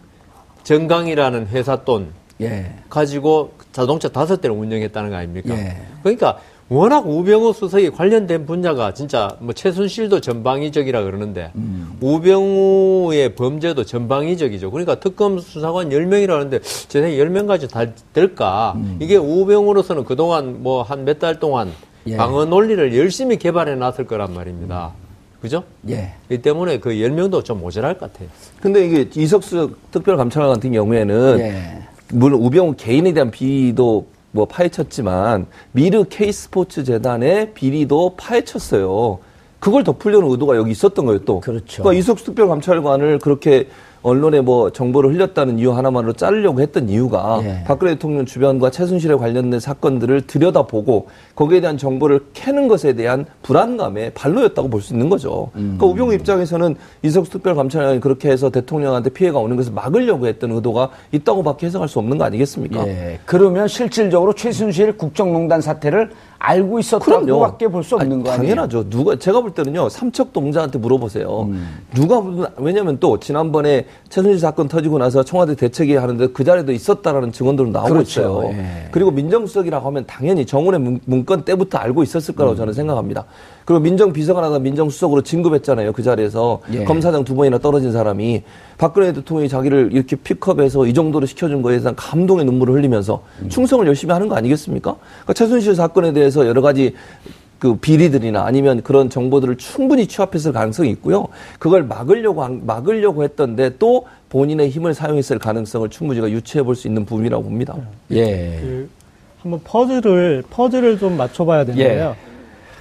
[0.63, 2.09] 정강이라는 회사 돈
[2.41, 2.73] 예.
[2.89, 5.55] 가지고 자동차 다섯 대를 운영했다는 거 아닙니까?
[5.55, 5.77] 예.
[6.03, 11.97] 그러니까 워낙 우병우 수석이 관련된 분야가 진짜 뭐 최순실도 전방위적이라 그러는데 음.
[11.99, 14.71] 우병우의 범죄도 전방위적이죠.
[14.71, 18.73] 그러니까 특검 수사관 10명이라는데 제 생각에 10명까지 다 될까?
[18.77, 18.97] 음.
[19.01, 21.71] 이게 우병우로서는 그동안 뭐 한 몇 달 동안
[22.07, 22.15] 예.
[22.15, 24.93] 방어 논리를 열심히 개발해 놨을 거란 말입니다.
[25.41, 25.63] 그죠?
[25.89, 26.13] 예.
[26.29, 28.29] 이 때문에 그 10명도 좀 모자랄 것 같아요.
[28.61, 31.81] 근데 이게 이석수 특별감찰관 같은 경우에는 예.
[32.13, 39.19] 물론 우병우 개인에 대한 비리도 뭐 파헤쳤지만 미르 K스포츠 재단의 비리도 파헤쳤어요.
[39.59, 41.39] 그걸 덮으려는 의도가 여기 있었던 거예요, 또.
[41.39, 41.83] 그렇죠.
[41.83, 43.67] 그러니까 이석수 특별감찰관을 그렇게
[44.03, 47.63] 언론에 뭐 정보를 흘렸다는 이유 하나만으로 자르려고 했던 이유가 예.
[47.65, 54.69] 박근혜 대통령 주변과 최순실에 관련된 사건들을 들여다보고 거기에 대한 정보를 캐는 것에 대한 불안감의 발로였다고
[54.69, 55.51] 볼 수 있는 거죠.
[55.55, 55.77] 음.
[55.77, 61.67] 그러니까 우병우 입장에서는 이석수 특별감찰관이 그렇게 해서 대통령한테 피해가 오는 것을 막으려고 했던 의도가 있다고밖에
[61.67, 62.87] 해석할 수 없는 거 아니겠습니까?
[62.87, 63.19] 예.
[63.25, 66.09] 그러면 실질적으로 최순실 국정농단 사태를
[66.43, 68.55] 알고 있었다고밖에 볼 수 없는 아니, 거 아니에요?
[68.55, 68.89] 당연하죠.
[68.89, 71.41] 누가 제가 볼 때는요 삼척 동자한테 물어보세요.
[71.43, 71.79] 음.
[71.93, 72.21] 누가
[72.57, 77.89] 왜냐하면 또 지난번에 최순실 사건 터지고 나서 청와대 대책위 하는데 그 자리에도 있었다라는 증언들은 나오고
[77.93, 78.21] 그렇죠.
[78.21, 78.49] 있어요.
[78.57, 78.87] 예.
[78.91, 82.35] 그리고 민정수석이라고 하면 당연히 정훈의 문- 문건 때부터 알고 있었을 음.
[82.37, 83.25] 거라고 저는 생각합니다.
[83.65, 85.93] 그리고 민정비서관 하다 민정수석으로 진급했잖아요.
[85.93, 86.83] 그 자리에서 예.
[86.83, 88.43] 검사장 두 번이나 떨어진 사람이
[88.77, 93.49] 박근혜 대통령이 자기를 이렇게 픽업해서 이 정도로 시켜준 거에 대한 감동의 눈물을 흘리면서 음.
[93.49, 94.95] 충성을 열심히 하는 거 아니겠습니까?
[95.21, 96.93] 그러니까 최순실 사건에 대해서 여러 가지
[97.59, 101.27] 그 비리들이나 아니면 그런 정보들을 충분히 취합했을 가능성이 있고요.
[101.59, 106.87] 그걸 막으려고 한- 막으려고 했던데 또 본인의 힘을 사용했을 가능성을 충분히 제가 유추해 볼 수
[106.87, 107.75] 있는 부분이라고 봅니다.
[108.11, 108.57] 예.
[108.59, 108.89] 그
[109.43, 112.15] 한번 퍼즐을 퍼즐을 좀 맞춰 봐야 되는데요.
[112.17, 112.30] 예.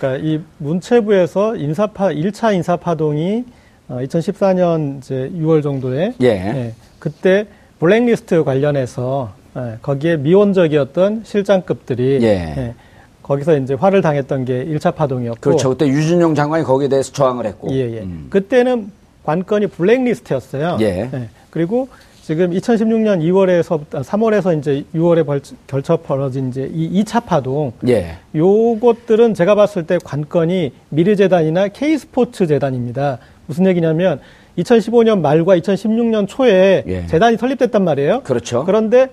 [0.01, 3.45] 그러니까 이 문체부에서 인사파 1차 인사 파동이
[3.89, 6.73] 어, 2014년 이제 6월 정도에 예.
[6.99, 7.47] 그때
[7.79, 12.27] 블랙리스트 관련해서 예, 거기에 미온적이었던 실장급들이 예.
[12.57, 12.75] 예,
[13.23, 15.69] 거기서 이제 화를 당했던 게 1차 파동이었고 그렇죠.
[15.71, 17.71] 그때 유준용 장관이 거기에 대해서 저항을 했고.
[17.73, 18.01] 예, 예.
[18.01, 18.29] 음.
[18.31, 18.91] 그때는
[19.25, 20.79] 관건이 블랙리스트였어요.
[20.81, 21.11] 예.
[21.51, 21.89] 그리고
[22.31, 27.73] 지금 2016년 2월에서 3월에서 이제 6월에 벌, 결쳐 벌어진 이제 이 2차 파동.
[27.89, 28.19] 예.
[28.37, 33.19] 요것들은 제가 봤을 때 관건이 미르재단이나 K스포츠 재단입니다.
[33.47, 34.21] 무슨 얘기냐면
[34.59, 37.07] 2015년 말과 2016년 초에 예.
[37.09, 38.21] 재단이 설립됐단 말이에요.
[38.23, 38.63] 그렇죠.
[38.65, 39.09] 그런데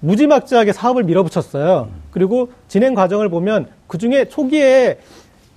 [0.00, 1.90] 무지막지하게 사업을 밀어붙였어요.
[2.12, 5.00] 그리고 진행 과정을 보면 그 중에 초기에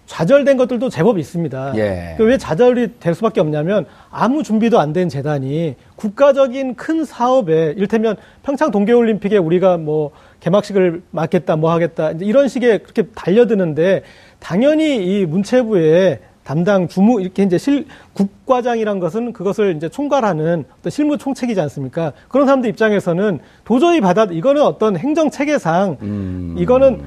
[0.08, 1.74] 좌절된 것들도 제법 있습니다.
[1.76, 2.16] 예.
[2.18, 8.72] 그왜 좌절이 될 수밖에 없냐면 아무 준비도 안 된 재단이 국가적인 큰 사업에 이를테면 평창
[8.72, 14.04] 동계올림픽에 우리가 뭐 개막식을 맡겠다 뭐 하겠다 이런 식의 그렇게 달려드는데
[14.40, 21.18] 당연히 이 문체부에 담당 주무 이렇게 이제 실 국과장이란 것은 그것을 이제 총괄하는 어떤 실무
[21.18, 22.14] 총책이지 않습니까?
[22.30, 26.56] 그런 사람들 입장에서는 도저히 받아 이거는 어떤 행정 체계상 음.
[26.58, 27.02] 이거는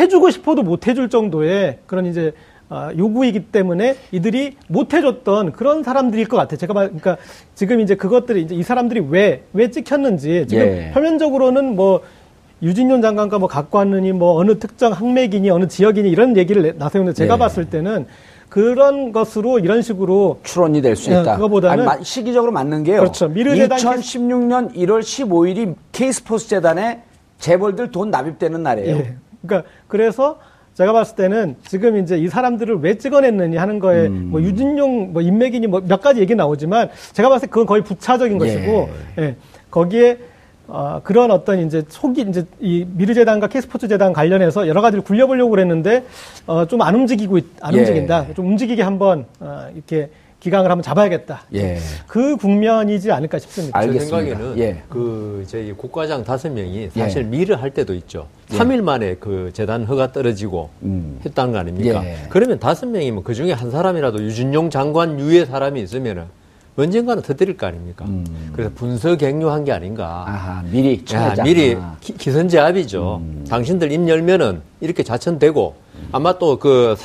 [0.00, 2.32] 해주고 싶어도 못 해줄 정도의 그런 이제
[2.70, 6.56] 아, 요구이기 때문에 이들이 못 해줬던 그런 사람들일 것 같아요.
[6.56, 7.18] 제가 말, 그러니까
[7.54, 10.90] 지금 이제 그것들이 이제 이 사람들이 왜, 왜 찍혔는지 지금 예.
[10.94, 12.00] 표면적으로는 뭐
[12.62, 17.12] 유진용 장관과 뭐 갖고 왔느니 뭐 어느 특정 항맥이니 어느 지역이니 이런 얘기를 내- 나서는데
[17.12, 17.38] 제가 예.
[17.38, 18.06] 봤을 때는
[18.48, 21.36] 그런 것으로 이런 식으로 추론이 될수 예, 있다.
[21.38, 23.00] 그거보다는- 아니, 마- 시기적으로 맞는 게요.
[23.00, 23.28] 그렇죠.
[23.28, 27.02] 미르재단 2016년 1월 15일이 K스포츠 재단에
[27.38, 28.96] 재벌들 돈 납입되는 날이에요.
[28.96, 29.16] 예.
[29.46, 30.38] 그러니까 그래서
[30.74, 34.28] 제가 봤을 때는 지금 이제 이 사람들을 왜 찍어냈느니 하는 거에 음.
[34.30, 38.38] 뭐 유진용 뭐 인맥이니 뭐 몇 가지 얘기 나오지만 제가 봤을 때 그건 거의 부차적인
[38.38, 39.36] 것이고 예.
[39.70, 40.18] 거기에
[40.68, 46.04] 어, 그런 어떤 이제 초기 이제 이 미르재단과 K스포츠 재단 관련해서 여러 가지를 굴려보려고 그랬는데
[46.46, 47.78] 어, 좀 안 움직이고 있- 안 예.
[47.80, 48.26] 움직인다.
[48.34, 51.42] 좀 움직이게 한번 어, 이렇게 기강을 한번 잡아야겠다.
[51.54, 51.78] 예.
[52.06, 53.76] 그 국면이지 않을까 싶습니다.
[53.78, 54.18] 알- 제 알겠습니다.
[54.18, 54.82] 생각에는 예.
[54.88, 57.26] 그 저희 국과장 다섯 명이 사실 예.
[57.26, 58.26] 미를 할 때도 있죠.
[58.48, 61.18] 삼 3일 만에 그 재단 허가 떨어지고 음.
[61.24, 62.04] 했다는 거 아닙니까?
[62.04, 62.16] 예.
[62.28, 66.24] 그러면 다섯 명이면 그 중에 한 사람이라도 유준용 장관 유의 사람이 있으면은
[66.76, 68.04] 언젠가는 터뜨릴 거 아닙니까?
[68.52, 70.24] 그래서 분서 갱료한 게 아닌가.
[70.28, 70.32] 음.
[70.34, 71.42] 아하, 미리 야, 청하자.
[71.42, 71.96] 미리 아.
[72.00, 73.22] 기, 기선제압이죠.
[73.48, 75.74] 당신들 입 열면은 이렇게 자천되고
[76.12, 76.96] 아마 또 그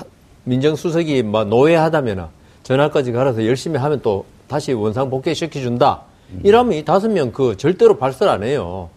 [0.43, 2.25] 민정수석이 뭐 노예하다면은
[2.63, 6.01] 전화까지 갈아서 열심히 하면 또 다시 원상 복귀시켜준다.
[6.43, 8.89] 이러면 이 다섯 명 그 절대로 발설 안 해요.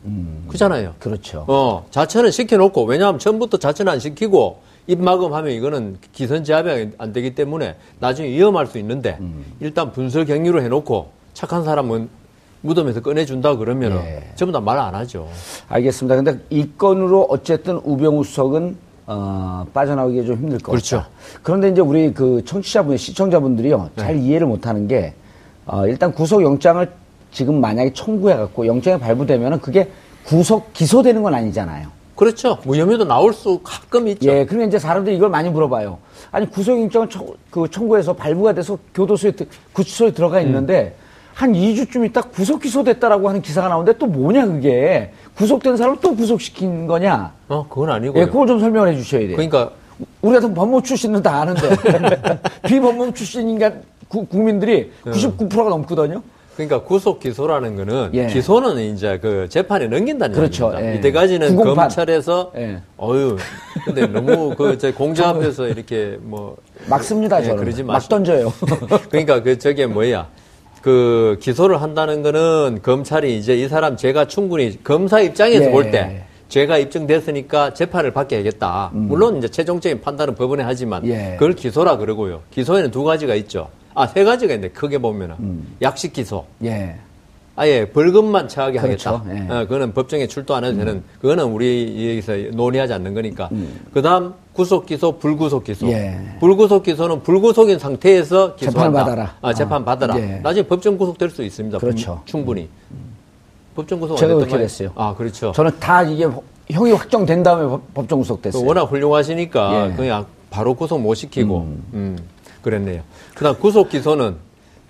[0.49, 0.95] 그잖아요.
[1.01, 1.45] 그렇죠.
[1.49, 8.29] 어, 자천은 시켜놓고, 왜냐하면 처음부터 자천 안 시키고, 입막음하면 이거는 기선제압이 안 되기 때문에 나중에
[8.29, 9.45] 위험할 수 있는데, 음.
[9.61, 12.09] 일단 분설 격리로 해놓고, 착한 사람은
[12.61, 14.23] 무덤에서 꺼내준다 그러면은 예.
[14.37, 15.29] 전부 다 말 안 하죠.
[15.69, 16.17] 알겠습니다.
[16.17, 20.97] 근데 이 건으로 어쨌든 우병우 수석은 어, 빠져나오기가 좀 힘들 것 그렇죠.
[20.99, 21.11] 같다.
[21.43, 25.13] 그런데 이제 우리 그 청취자분, 시청자분들이요, 잘 이해를 못하는 게
[25.67, 26.91] 어, 일단 구속영장을
[27.31, 29.91] 지금 만약에 청구해갖고 영장이 발부되면은 그게
[30.25, 31.89] 구속 기소되는 건 아니잖아요.
[32.17, 32.59] 그렇죠.
[32.65, 34.29] 무혐의도 나올 수 가끔 있죠.
[34.31, 35.99] 예, 그러니까 이제 사람들이 이걸 많이 물어봐요.
[36.31, 40.97] 아니 구속영장을 청, 그 청구해서 발부가 돼서 교도소에 드- 구치소에 들어가 있는데
[41.35, 46.87] 한 2주쯤 있다 구속 기소됐다라고 하는 기사가 나오는데 또 뭐냐 그게 구속된 사람을 또 구속시킨
[46.87, 47.33] 거냐?
[47.49, 48.23] 어, 그건 아니고요.
[48.23, 49.33] 예, 그걸 좀 설명을 해 주셔야 돼요.
[49.37, 49.71] 그러니까
[50.23, 51.63] 우리 같은 법무 출신은 다 아는데
[52.67, 53.73] 비법무 출신인가
[54.09, 56.23] 구- 국민들이 99%가 넘거든요.
[56.55, 58.27] 그러니까 구속 기소라는 거는 예.
[58.29, 60.67] 기소는 이제 그 재판에 넘긴다는 그렇죠.
[60.67, 60.93] 얘기입니다.
[60.93, 60.99] 예.
[60.99, 61.75] 이때까지는 구공판.
[61.89, 62.81] 검찰에서 예.
[63.01, 63.37] 어유
[63.85, 67.65] 근데 너무 그 제 공장 앞에서 이렇게 뭐막 씁니다, 예, 저는.
[67.65, 68.53] 그러지 막 마시- 던져요.
[69.11, 70.29] 그러니까 그 저게 뭐야?
[70.81, 75.71] 그 기소를 한다는 거는 검찰이 이제 이 사람 죄가 충분히 검사 입장에서 예.
[75.71, 78.91] 볼때 죄가 입증됐으니까 재판을 받게 하겠다.
[78.93, 81.09] 물론 이제 최종적인 판단은 법원에 하지만 음.
[81.09, 81.37] 예.
[81.39, 82.43] 그걸 기소라 그러고요.
[82.53, 83.69] 기소에는 두 가지가 있죠.
[83.95, 85.77] 아, 세 가지가 있는데 크게 보면은 음.
[85.83, 86.45] 약식 기소.
[86.65, 86.97] 예.
[87.57, 89.11] 아예 벌금만 처하게 그렇죠.
[89.11, 89.35] 하겠다.
[89.37, 89.41] 예.
[89.41, 89.51] 음.
[89.51, 93.49] 어, 그거는 법정에 출두 안 해도 되는, 그거는 우리 여기서 논의하지 않는 거니까.
[93.93, 95.87] 그 다음, 구속 기소, 불구속 기소.
[95.89, 96.19] 예.
[96.41, 98.81] 불구속 기소는 불구속인 상태에서 기소한다.
[98.81, 99.37] 재판을 받아라.
[99.41, 100.19] 아, 재판 아, 받아라.
[100.19, 100.41] 예.
[100.43, 101.79] 나중에 법정 구속될 수 있습니다.
[101.79, 102.21] 그렇죠.
[102.25, 102.69] 충분히.
[103.77, 104.91] 법정 구속 제가 안 그렇게 됐어요.
[104.97, 105.53] 아, 그렇죠.
[105.53, 106.27] 저는 다 이게
[106.71, 108.65] 형이 확정된 다음에 법- 법정 구속됐어요.
[108.67, 109.97] 워낙 훌륭하시니까 예.
[109.97, 111.59] 그냥 바로 구속 못 시키고
[111.95, 112.19] 음.
[112.65, 113.03] 그랬네요.
[113.35, 114.37] 그다음 구속 기소는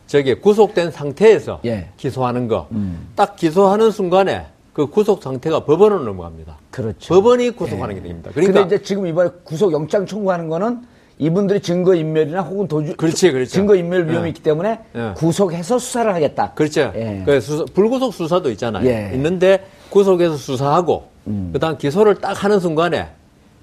[0.07, 1.89] 저게 구속된 상태에서 예.
[1.97, 2.69] 기소하는 거.
[3.17, 6.57] 딱 기소하는 순간에 그 구속 상태가 법원으로 넘어갑니다.
[6.71, 7.15] 그렇죠.
[7.15, 8.31] 법원이 구속하는 게 됩니다.
[8.33, 10.83] 근데 그러니까 이제 지금 이번에 구속 영장 청구하는 거는
[11.19, 13.51] 이분들이 증거 인멸이나 혹은 도주 그렇지, 그렇죠.
[13.51, 14.29] 증거 인멸 위험이 예.
[14.31, 15.13] 있기 때문에 예.
[15.17, 16.53] 구속해서 수사를 하겠다.
[16.55, 16.93] 그렇죠.
[16.97, 17.23] 예.
[17.25, 18.85] 그 수사- 불구속 수사도 있잖아요.
[18.89, 19.11] 예.
[19.11, 19.15] 음.
[19.15, 21.09] 있는데 구속해서 수사하고
[21.53, 23.09] 그다음 기소를 딱 하는 순간에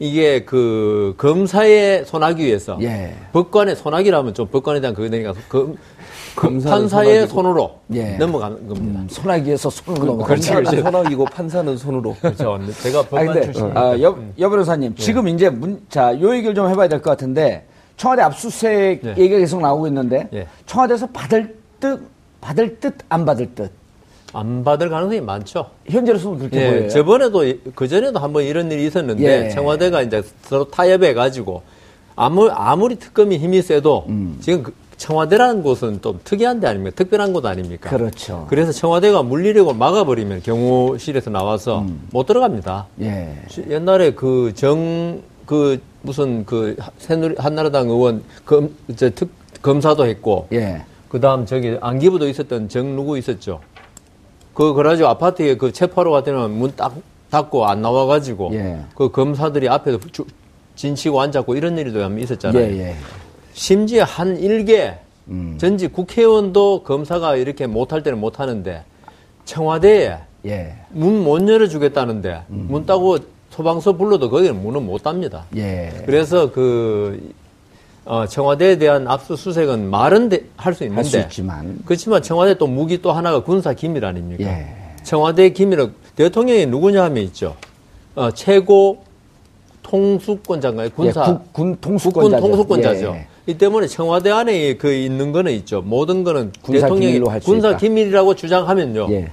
[0.05, 3.13] 이게 그 검사의 손하기 위해서 예.
[3.33, 5.77] 법관의 손하기라면 좀 법관에 대한 그거 되니까 검,
[6.35, 7.27] 판사의.
[7.27, 8.17] 손으로 예.
[8.17, 9.01] 넘어가는 겁니다.
[9.01, 10.25] 음, 손아귀에서 손으로 넘어가.
[10.29, 10.81] 그렇지, 그렇지.
[10.81, 12.15] 손아귀고 판사는 손으로.
[12.19, 12.59] 그렇죠.
[12.81, 13.79] 제가 아 법관 출신이니까.
[13.79, 17.67] 아, 여, 여 변호사님 지금 이제 문, 자, 요 얘기를 좀 해봐야 될 것 같은데
[17.95, 19.09] 청와대 압수수색 예.
[19.19, 20.47] 얘기가 계속 나오고 있는데 예.
[20.65, 22.01] 청와대에서 받을 듯
[22.41, 23.71] 받을 듯 안 받을 듯
[24.33, 25.67] 안 받을 가능성이 많죠.
[25.87, 26.89] 현재로서는 그렇게 예, 보여요.
[26.89, 27.43] 저번에도
[27.75, 29.49] 그 전에도 한번 이런 일이 있었는데 예.
[29.49, 31.63] 청와대가 이제 서로 타협해 가지고
[32.15, 34.37] 아무 아무리 특검이 힘이 세도 음.
[34.41, 36.95] 지금 그 청와대라는 곳은 좀 특이한 데 아닙니까?
[36.95, 37.89] 특별한 곳 아닙니까?
[37.89, 38.45] 그렇죠.
[38.49, 42.07] 그래서 청와대가 물리력을 막아버리면 경호실에서 나와서 음.
[42.11, 42.87] 못 들어갑니다.
[43.01, 43.35] 예.
[43.49, 49.29] 시- 옛날에 그 정, 그 무슨 그 새누리, 한나라당 의원 검, 이제 특,
[49.61, 50.83] 검사도 했고 예.
[51.09, 53.59] 그 다음 저기 안기부도 있었던 정 누구 있었죠.
[54.53, 56.95] 그, 그래가지고 아파트에 그 체포하러 갔더니 문딱
[57.29, 58.79] 닫고 안 나와가지고 예.
[58.95, 60.25] 그 검사들이 앞에서 주-
[60.75, 62.61] 진치고 앉았고 이런 일도 있었잖아요.
[62.63, 62.95] 예, 예.
[63.53, 64.95] 심지어 한 일개
[65.29, 65.55] 음.
[65.59, 68.83] 전직 국회의원도 검사가 이렇게 못할 때는 못하는데
[69.45, 70.75] 청와대에 예.
[70.89, 73.17] 문못 열어주겠다는데 문 따고
[73.51, 75.45] 소방서 불러도 거기는 문은 못 답니다.
[75.55, 75.91] 예.
[76.05, 77.31] 그래서 그
[78.11, 83.41] 어, 청와대에 대한 압수수색은 말은 할수할 있는데 수 있지만 그렇지만 청와대 또 무기 또 하나가
[83.41, 84.43] 군사 기밀 아닙니까?
[84.43, 84.65] 예.
[85.03, 87.55] 청와대 기밀은 대통령이 누구냐 하면 있죠.
[88.15, 88.97] 어, 최고
[89.83, 90.89] 통수권자인가요?
[90.89, 92.41] 군사 예, 국- 군 통수권자죠.
[92.45, 93.13] 통수권자죠.
[93.15, 93.27] 예.
[93.47, 95.81] 이 때문에 청와대 안에 그 있는 거는 있죠.
[95.81, 97.77] 모든 거는 군사 대통령이 군사.
[97.77, 99.07] 기밀이라고 주장하면요.
[99.11, 99.31] 예.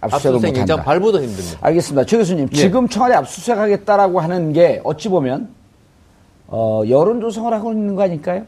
[0.00, 0.82] 압수수색 영장.
[0.82, 1.58] 발부도 힘듭니다.
[1.60, 2.06] 알겠습니다.
[2.06, 2.56] 최 교수님, 예.
[2.56, 5.48] 지금 청와대 압수수색하겠다라고 하는 게 어찌 보면
[6.46, 8.42] 어, 여론 조성을 하고 있는 거 아닐까요?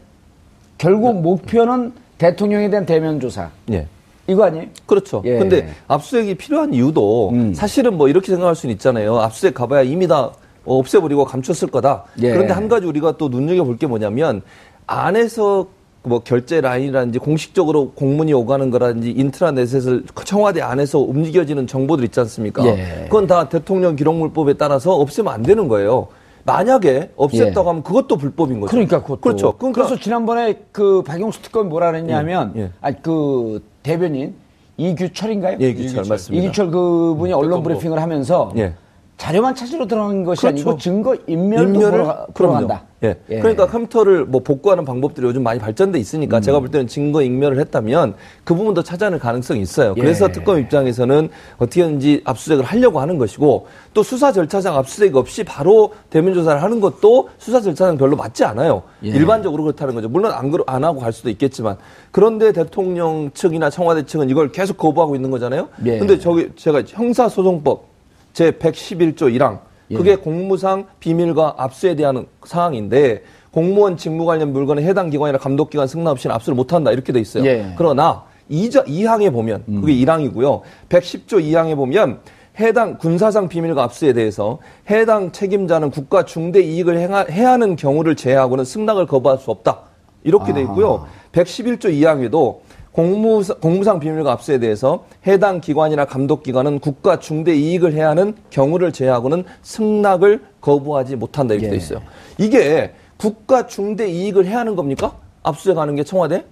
[0.78, 1.20] 결국 네.
[1.20, 3.50] 목표는 대통령에 대한 대면 조사.
[3.70, 3.86] 예.
[4.26, 4.66] 이거 아니에요?
[4.86, 5.22] 그렇죠.
[5.24, 5.38] 예.
[5.38, 7.54] 근데 압수수색이 필요한 이유도 음.
[7.54, 9.18] 사실은 뭐 이렇게 생각할 수는 있잖아요.
[9.18, 10.32] 압수수색 가봐야 이미 다
[10.64, 12.04] 없애버리고 감췄을 거다.
[12.22, 12.32] 예.
[12.32, 14.42] 그런데 한 가지 우리가 또 눈여겨볼 게 뭐냐면
[14.86, 15.68] 안에서
[16.02, 22.64] 뭐 결제 라인이라든지 공식적으로 공문이 오가는 거라든지 인트라넷에서 청와대 안에서 움직여지는 정보들 있지 않습니까?
[22.66, 23.04] 예.
[23.04, 26.08] 그건 다 대통령 기록물법에 따라서 없애면 안 되는 거예요.
[26.46, 28.70] 만약에 없앴다고 하면 그것도 불법인 거죠.
[28.70, 29.20] 그러니까 그것도.
[29.20, 29.52] 그렇죠.
[29.58, 32.70] 그러니까 그래서 지난번에 그 박용수 특검이 뭐라 그랬냐면 예, 예.
[32.80, 34.34] 아니 그 대변인
[34.76, 35.58] 이규철인가요?
[35.60, 36.44] 예, 이규철 맞습니다.
[36.44, 37.68] 이규철 그분이 언론 특검보.
[37.68, 38.74] 브리핑을 하면서 예.
[39.16, 40.54] 자료만 찾으러 들어간 것이 그렇죠.
[40.68, 42.54] 아니고 증거 인멸도 인멸을 보러, 가- 보러 그럼요.
[42.68, 42.82] 간다.
[43.02, 43.16] 예.
[43.30, 43.38] 예.
[43.40, 46.00] 그러니까 컴퓨터를 뭐 복구하는 방법들이 요즘 많이 발전돼 음.
[46.00, 49.94] 있으니까 제가 볼 때는 증거 인멸을 했다면 그 부분도 찾아낼 가능성이 있어요.
[49.96, 50.00] 예.
[50.00, 56.34] 그래서 특검 입장에서는 어떻게든지 압수수색을 하려고 하는 것이고 또 수사 절차상 압수수색 없이 바로 대면
[56.34, 58.82] 조사를 하는 것도 수사 절차상 별로 맞지 않아요.
[59.04, 59.08] 예.
[59.08, 60.08] 일반적으로 그렇다는 거죠.
[60.10, 61.76] 물론 안, 그러- 안 하고 갈 수도 있겠지만
[62.10, 65.68] 그런데 대통령 측이나 청와대 측은 이걸 계속 거부하고 있는 거잖아요.
[65.86, 65.98] 예.
[65.98, 67.95] 근데 저기 제가 형사소송법
[68.36, 69.60] 제 111조 1항
[69.92, 69.96] 예.
[69.96, 76.36] 그게 공무상 비밀과 압수에 대한 사항인데 공무원 직무 관련 물건에 해당 기관이나 감독기관 승낙 없이는
[76.36, 77.46] 압수를 못한다 이렇게 돼 있어요.
[77.46, 77.72] 예.
[77.78, 80.60] 그러나 2자, 2항에 보면 그게 1항이고요.
[80.90, 82.20] 110조 2항에 보면
[82.60, 84.58] 해당 군사상 비밀과 압수에 대해서
[84.90, 89.80] 해당 책임자는 국가 중대 이익을 행하, 해하는 경우를 제외하고는 승낙을 거부할 수 없다.
[90.24, 91.06] 이렇게 돼 있고요.
[91.32, 92.58] 111조 2항에도
[92.96, 99.44] 공무, 공무상 비밀과 압수에 대해서 해당 기관이나 감독기관은 국가 중대 이익을 해야 하는 경우를 제외하고는
[99.60, 101.70] 승낙을 거부하지 못한다 이렇게 예.
[101.72, 102.00] 돼 있어요.
[102.38, 105.14] 이게 국가 중대 이익을 해야 하는 겁니까?
[105.42, 106.46] 압수해 가는 게 청와대?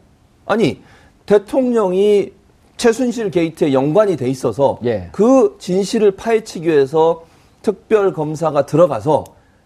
[0.45, 0.83] 아니
[1.25, 2.33] 대통령이
[2.77, 5.09] 최순실 게이트에 연관이 돼 있어서 예.
[5.13, 7.25] 그 진실을 파헤치기 위해서
[7.63, 9.25] 특별 검사가 들어가서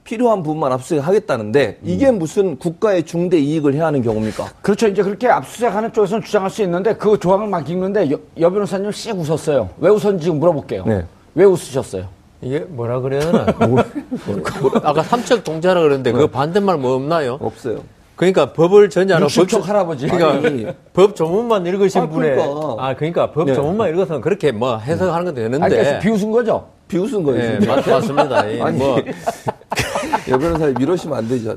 [0.09, 4.53] 필요한 부분만 압수하겠다는데 이게 무슨 국가의 중대 이익을 해야 하는 경우입니까?
[4.62, 4.88] 그렇죠.
[4.88, 9.14] 이제 그렇게 압수수색하는 쪽에서는 주장할 수 있는데 그 조항을 막 읽는데 여, 여 변호사님 씩
[9.14, 9.68] 웃었어요.
[9.77, 10.85] 왜 웃었는지 지금 물어볼게요.
[10.87, 11.05] 네.
[11.35, 12.07] 왜 웃으셨어요?
[12.40, 13.47] 이게 뭐라 그래야 되나?
[14.83, 17.37] 아까 삼척 동자라 그랬는데 그 반대말 뭐 없나요?
[17.42, 17.83] 없어요.
[18.16, 20.07] 그러니까 법을 전혀 안 하고 60초 할아버지.
[20.07, 20.66] 그러니까 아니.
[20.94, 22.77] 법 조문만 읽으신 아, 분의 그러니까.
[22.79, 23.55] 아 그러니까 법 네.
[23.55, 26.78] 조문만 읽어서 그렇게 뭐 해석하는 것도 되는데 아니, 그래서 비웃은 거죠?
[26.88, 27.59] 비웃은 거예요.
[27.61, 27.66] 예.
[27.66, 28.53] 맞, 맞습니다.
[28.53, 28.96] 예, 아니, 뭐
[30.29, 31.57] 여 변호사님 이러시면 안 되죠.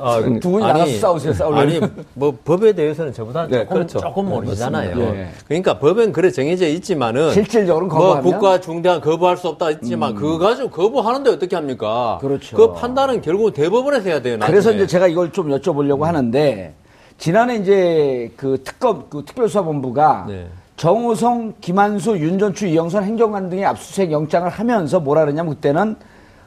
[0.00, 1.82] 아, 두 분이 나가서 싸우세요, 싸우려면.
[1.82, 3.98] 아니, 뭐, 법에 대해서는 저보다 네, 조금, 그렇죠.
[4.00, 4.88] 조금 네, 모르잖아요.
[4.90, 5.16] 맞습니다.
[5.20, 5.28] 예.
[5.46, 7.32] 그러니까 법엔 그래 정해져 있지만은.
[7.32, 8.24] 실질적으로는 뭐, 거부하면?
[8.26, 8.30] 음.
[8.32, 12.18] 국가 중대한 거부할 수 없다 했지만, 그거 가지고 거부하는데 어떻게 합니까?
[12.20, 12.56] 그렇죠.
[12.56, 14.52] 그 판단은 결국 대법원에서 해야 돼요, 나중에.
[14.52, 16.74] 그래서 이제 제가 이걸 좀 여쭤보려고 하는데
[17.18, 20.46] 지난해 이제 그 특검 그 특별수사본부가 네.
[20.80, 25.94] 정호성, 김한수, 윤전추, 이영선 행정관 등의 압수수색 영장을 하면서 뭐라 그러냐면 그때는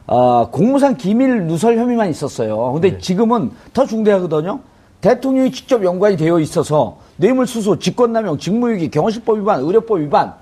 [0.08, 2.72] 어, 공무상 기밀 누설 혐의만 있었어요.
[2.74, 2.82] 네.
[2.90, 4.62] 근데 지금은 더 중대하거든요.
[5.02, 10.34] 대통령이 직접 연관이 되어 있어서 뇌물수수, 직권남용, 직무유기, 경호실법 위반, 의료법 위반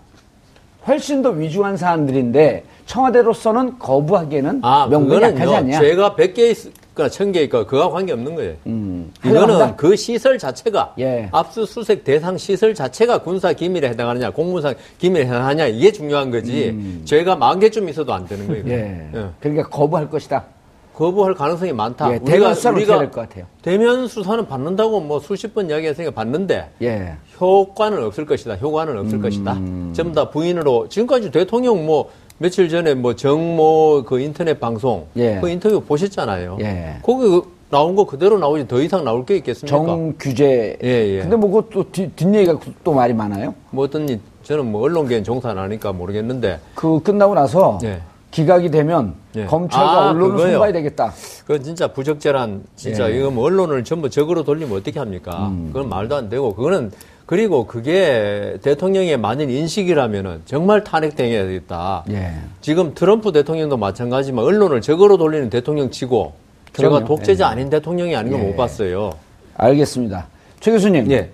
[0.88, 5.80] 훨씬 더 위중한 사안들인데 청와대로서는 거부하기에는 아, 명분이 약하지 않냐.
[5.82, 6.72] 죄가 100개
[7.02, 8.54] 있거나 1000개 있거나 그거와 관계 없는 거예요.
[8.68, 9.76] 음, 이거는?
[9.76, 11.30] 그 시설 자체가 예.
[11.32, 17.60] 압수수색 대상 시설 자체가 군사 기밀에 해당하느냐 공무상 기밀에 해당하느냐 이게 중요한 거지 죄가 만
[17.60, 18.64] 개쯤 있어도 안 되는 거예요.
[18.64, 18.70] 음.
[18.70, 19.20] 예.
[19.20, 19.26] 예.
[19.40, 20.46] 그러니까 거부할 것이다.
[20.94, 22.14] 거부할 가능성이 많다.
[22.14, 23.46] 예, 대면 수사는 어떻게 될것 같아요?
[23.62, 27.16] 대면 수사는 받는다고 뭐 수십 번 이야기했으니까 받는데 예.
[27.40, 28.56] 효과는 없을 것이다.
[28.56, 29.22] 효과는 없을 음.
[29.22, 29.56] 것이다.
[29.94, 35.38] 전부 다 부인으로 지금까지 대통령 뭐 며칠 전에 뭐 정모 그 인터넷 방송 예.
[35.40, 36.58] 그 인터뷰 보셨잖아요.
[36.62, 36.96] 예.
[37.04, 39.78] 거기 그 나온 거 그대로 나오지 더 이상 나올 게 있겠습니까?
[39.78, 40.76] 정 규제.
[40.84, 41.20] 예, 예.
[41.20, 43.54] 근데 뭐 그것도 뒷, 뒷얘기가 또 말이 많아요.
[43.70, 48.02] 뭐 어떤 일- 저는 뭐 언론계엔 종사 안 하니까 모르겠는데 그 끝나고 나서 예.
[48.32, 49.46] 기각이 되면 예.
[49.46, 50.52] 검찰과 아, 언론을 그거요.
[50.54, 51.14] 손봐야 되겠다.
[51.46, 53.20] 그건 진짜 부적절한 진짜 예.
[53.20, 55.50] 이거 뭐 언론을 전부 적으로 돌리면 어떻게 합니까?
[55.50, 55.70] 음.
[55.72, 56.92] 그건 말도 안 되고 그거는
[57.32, 62.04] 그리고 그게 대통령의 만일 인식이라면은 정말 탄핵당해야 되겠다.
[62.10, 62.34] 예.
[62.60, 66.34] 지금 트럼프 대통령도 마찬가지지만 언론을 적으로 돌리는 대통령 치고
[66.74, 67.06] 제가 그럼요.
[67.06, 67.52] 독재자 예.
[67.52, 68.48] 아닌 대통령이 아닌 걸 예.
[68.48, 69.12] 못 봤어요.
[69.56, 70.28] 알겠습니다.
[70.60, 71.10] 최 교수님.
[71.14, 71.30] 예.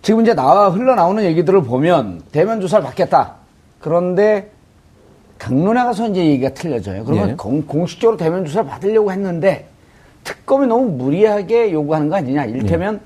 [0.00, 3.34] 지금 이제 나와 흘러나오는 얘기들을 보면 대면 조사를 받겠다.
[3.80, 4.52] 그런데
[5.40, 7.04] 강론에 가서 이제 얘기가 틀려져요.
[7.04, 7.34] 그러면 예.
[7.34, 9.66] 공, 공식적으로 대면 조사를 받으려고 했는데
[10.22, 12.44] 특검이 너무 무리하게 요구하는 거 아니냐.
[12.44, 13.00] 이를테면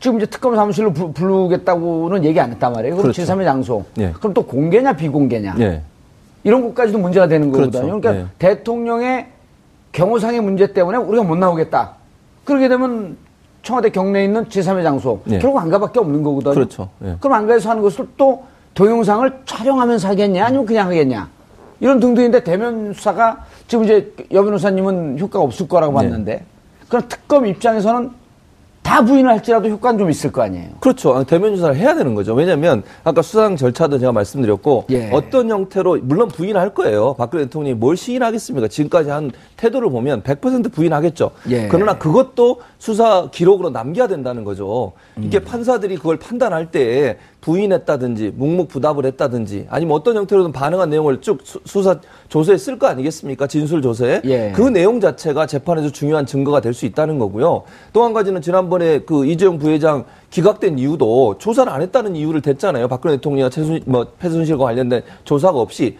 [0.00, 2.96] 지금 이제 특검 사무실로 부, 부르겠다고는 얘기 안 했단 말이에요.
[2.96, 3.22] 그럼 그렇죠.
[3.22, 3.84] 제3의 장소.
[3.98, 4.12] 예.
[4.12, 5.56] 그럼 또 공개냐 비공개냐.
[5.60, 5.82] 예.
[6.44, 7.72] 이런 것까지도 문제가 되는 그렇죠.
[7.72, 8.00] 거거든요.
[8.00, 8.26] 그러니까 예.
[8.38, 9.26] 대통령의
[9.92, 11.94] 경호상의 문제 때문에 우리가 못 나오겠다.
[12.44, 13.16] 그렇게 되면
[13.62, 15.38] 청와대 경내에 있는 제3의 장소 예.
[15.38, 16.54] 결국 안 가밖에 없는 거거든요.
[16.54, 16.88] 그렇죠.
[17.04, 17.16] 예.
[17.18, 21.28] 그럼 안 가서 하는 것을 또 동영상을 촬영하면서 하겠냐 아니면 그냥 하겠냐
[21.80, 26.08] 이런 등등인데 대면 수사가 지금 이제 여 변호사님은 효과가 없을 거라고 네.
[26.08, 26.44] 봤는데
[26.88, 28.10] 그럼 특검 입장에서는
[28.88, 30.70] 다 부인을 할지라도 효과는 좀 있을 거 아니에요.
[30.80, 31.14] 그렇죠.
[31.14, 32.32] 아, 대면 조사를 해야 되는 거죠.
[32.32, 35.10] 왜냐하면 아까 수상 절차도 제가 말씀드렸고 예.
[35.12, 37.12] 어떤 형태로 물론 부인할 거예요.
[37.18, 38.68] 박근혜 대통령이 뭘 시인하겠습니까?
[38.68, 41.32] 지금까지 한 태도를 보면 100% 부인하겠죠.
[41.50, 41.68] 예.
[41.68, 44.92] 그러나 그것도 수사 기록으로 남겨야 된다는 거죠.
[45.18, 45.24] 음.
[45.24, 47.18] 이게 판사들이 그걸 판단할 때
[47.72, 53.46] 부인했다든지 묵묵부답을 했다든지 아니면 어떤 형태로든 반응한 내용을 쭉 수- 수사 조서에 쓸 거 아니겠습니까?
[53.46, 54.52] 진술 조서에 예.
[54.54, 57.62] 그 내용 자체가 재판에서 중요한 증거가 될 수 있다는 거고요.
[57.94, 62.86] 또 한 가지는 지난번에 그 이재용 부회장 기각된 이유도 조사를 안 했다는 이유를 댔잖아요.
[62.86, 65.96] 박근혜 대통령과 최순, 뭐, 최순실과 관련된 조사가 없이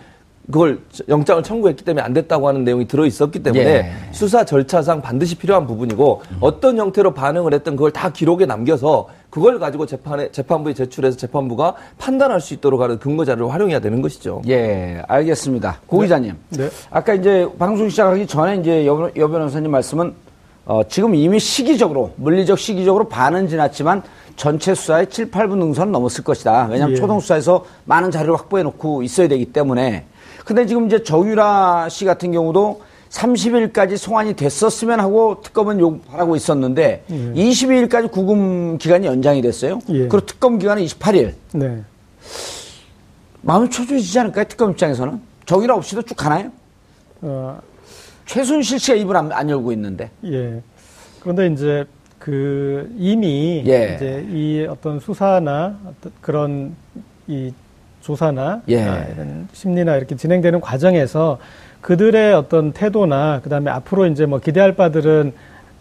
[0.46, 3.90] 그걸 영장을 청구했기 때문에 안 됐다고 하는 내용이 들어 있었기 때문에 예.
[4.12, 9.08] 수사 절차상 반드시 필요한 부분이고 어떤 형태로 반응을 했든 그걸 다 기록에 남겨서
[9.38, 14.42] 그걸 가지고 재판에 재판부에 제출해서 재판부가 판단할 수 있도록 하는 근거 자료를 활용해야 되는 것이죠.
[14.48, 15.80] 예, 알겠습니다.
[15.86, 16.34] 고 기자님.
[16.50, 16.68] 네.
[16.90, 20.12] 아까 이제 방송 시작하기 전에 이제 여, 여 변호사님 말씀은
[20.66, 24.02] 어, 지금 이미 시기적으로 물리적 시기적으로 반은 지났지만
[24.36, 26.68] 전체 수사의 7, 8분 능선은 넘었을 것이다.
[26.70, 27.00] 왜냐하면 예.
[27.00, 30.04] 초동 수사에서 많은 자료를 확보해 놓고 있어야 되기 때문에.
[30.44, 37.14] 근데 지금 이제 정유라 씨 같은 경우도 30일까지 송환이 됐었으면 하고 특검은 요구하고 있었는데 예.
[37.14, 39.80] 22일까지 구금 기간이 연장이 됐어요.
[39.88, 40.08] 예.
[40.08, 41.34] 그리고 특검 기간은 28일.
[41.54, 41.82] 네.
[43.42, 44.44] 마음이 초조해지지 않을까요?
[44.44, 46.50] 특검 입장에서는 정의라 없이도 쭉 가나요?
[47.22, 47.58] 어,
[48.26, 50.10] 최순실 씨가 입을 안, 안 열고 있는데.
[50.26, 50.60] 예.
[51.20, 51.84] 그런데 이제
[52.18, 53.94] 그 이미 예.
[53.96, 56.74] 이제 이 어떤 수사나 어떤 그런
[57.26, 57.52] 이
[58.02, 58.82] 조사나 예.
[58.82, 61.38] 아, 이런 심리나 이렇게 진행되는 과정에서
[61.80, 65.32] 그들의 어떤 태도나 그다음에 앞으로 이제 뭐 기대할 바들은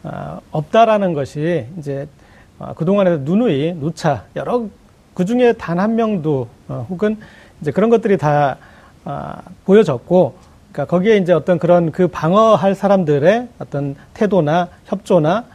[0.03, 2.07] 아, 없다라는 것이 이제
[2.59, 4.65] 아, 그동안에 누누이 누차 여러
[5.13, 7.17] 그 중에 단 한 명도 어, 혹은
[7.61, 8.57] 이제 그런 것들이 다
[9.05, 10.35] 아, 보여졌고
[10.71, 15.45] 그러니까 거기에 이제 어떤 그런 그 방어할 사람들의 어떤 태도나 협조나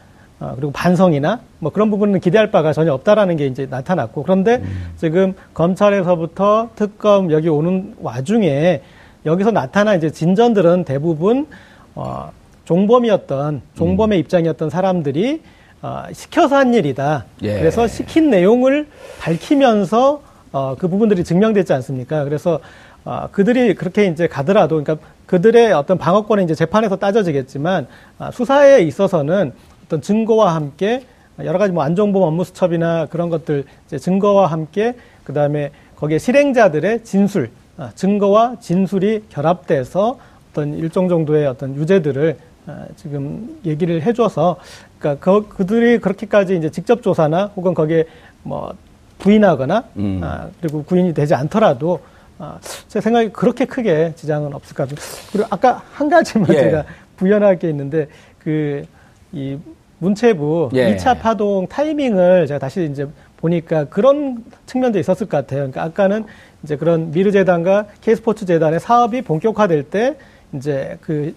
[0.41, 4.61] 어, 그리고 반성이나 뭐 그런 부분은 기대할 바가 전혀 없다라는 게 이제 나타났고 그런데
[4.97, 8.81] 지금 검찰에서부터 특검 여기 오는 와중에
[9.25, 11.47] 여기서 나타난 이제 진전들은 대부분
[11.95, 12.31] 어,
[12.65, 15.41] 종범이었던 종범의 입장이었던 사람들이
[15.81, 17.25] 어, 시켜서 한 일이다.
[17.41, 17.59] 예.
[17.59, 18.87] 그래서 시킨 내용을
[19.19, 20.21] 밝히면서
[20.51, 22.23] 어, 그 부분들이 증명됐지 않습니까?
[22.23, 22.59] 그래서
[23.05, 29.51] 어, 그들이 그렇게 이제 가더라도, 그러니까 그들의 어떤 방어권은 이제 재판에서 따져지겠지만 아, 수사에 있어서는
[29.85, 31.03] 어떤 증거와 함께
[31.39, 37.45] 여러 가지 뭐 안종범 업무수첩이나 그런 것들 이제 증거와 함께 그 다음에 거기에 실행자들의 진술,
[37.45, 37.49] 아,
[37.95, 40.19] 증거와 진술이 결합돼서
[40.51, 44.57] 어떤 일정 정도의 어떤 유죄들을 아, 지금 얘기를 해줘서
[44.99, 48.05] 그러니까 그, 그들이 그렇게까지 이제 직접 조사나 혹은 거기에
[48.43, 48.73] 뭐
[49.19, 50.21] 부인하거나 음.
[50.23, 51.99] 아, 그리고 구인이 되지 않더라도
[52.39, 55.05] 아, 제 생각에 그렇게 크게 지장은 없을 것 같아요.
[55.31, 56.59] 그리고 아까 한 가지만 예.
[56.59, 56.85] 제가
[57.17, 58.07] 부연할 게 있는데
[58.39, 58.85] 그
[59.33, 59.57] 이
[59.97, 60.95] 문체부 예.
[60.95, 63.07] 2차 파동 타이밍을 제가 다시 이제
[63.37, 65.69] 보니까 그런 측면도 있었을 것 같아요.
[65.71, 66.25] 그러니까 아까는
[66.63, 70.15] 이제 그런 미르 재단과 K스포츠 재단의 사업이 본격화될 때
[70.53, 71.35] 이제 그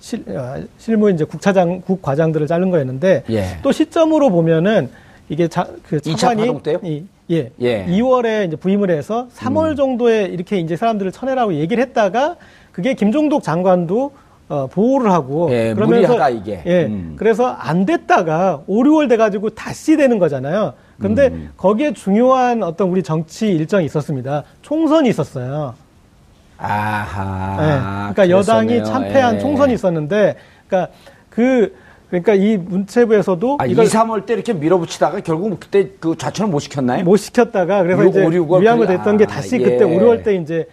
[0.00, 3.44] 실, 어, 실무 이제 국차장 국 과장들을 자른 거였는데 예.
[3.62, 4.90] 또 시점으로 보면은
[5.28, 6.60] 이게 자, 그 2차 차관이?
[6.82, 7.84] 이, 예, 예.
[7.84, 7.92] 음.
[7.92, 12.36] 2월에 이제 부임을 해서 3월 정도에 이렇게 이제 사람들을 쳐내라고 얘기를 했다가
[12.72, 14.12] 그게 김종독 장관도
[14.48, 16.62] 어, 보호를 하고 예, 무리하다, 이게.
[16.66, 17.14] 예, 음.
[17.16, 20.74] 그래서 안 됐다가 5, 6월 돼가지고 다시 되는 거잖아요.
[21.00, 21.50] 근데 음.
[21.56, 24.44] 거기에 중요한 어떤 우리 정치 일정이 있었습니다.
[24.62, 25.74] 총선이 있었어요.
[26.56, 27.58] 아하.
[27.60, 28.12] 예.
[28.14, 28.92] 그러니까 여당이 그랬었네요.
[28.92, 29.38] 참패한 예.
[29.40, 30.36] 총선이 있었는데,
[30.68, 30.92] 그러니까
[31.30, 31.74] 그
[32.10, 36.60] 그러니까 이 문체부에서도 아, 2, 이걸 3월 때 이렇게 밀어붙이다가 결국 그때 그 좌천을 못
[36.60, 37.02] 시켰나요?
[37.02, 39.64] 못 시켰다가 그래서 6, 이제 5, 6월 위안부 그- 됐던 게 아, 다시 예.
[39.64, 40.68] 그때 5, 6월 때 이제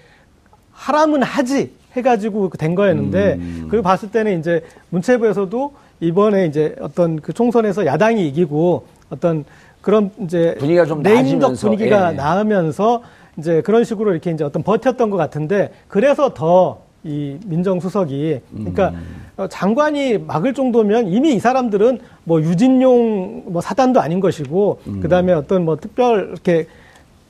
[0.71, 3.61] 하라면 하지 해가지고 된 거였는데 음.
[3.65, 9.43] 그걸 봤을 때는 이제 문체부에서도 이번에 이제 어떤 그 총선에서 야당이 이기고 어떤
[9.81, 12.15] 그런 이제 분위기가 좀 나아지면서, 분위기가 예.
[12.15, 13.01] 나으면서
[13.37, 19.23] 이제 그런 식으로 이렇게 이제 어떤 버텼던 것 같은데 그래서 더 이 민정수석이 그러니까 음.
[19.37, 24.99] 어, 장관이 막을 정도면 이미 이 사람들은 뭐 유진용 뭐 사단도 아닌 것이고 음.
[24.99, 26.67] 그다음에 어떤 뭐 특별 이렇게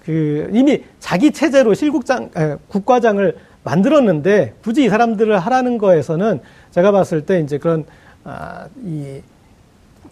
[0.03, 6.41] 그 이미 자기 체제로 실국장 에, 국과장을 만들었는데 굳이 이 사람들을 하라는 거에서는
[6.71, 7.85] 제가 봤을 때 이제 그런
[8.25, 9.21] 아, 이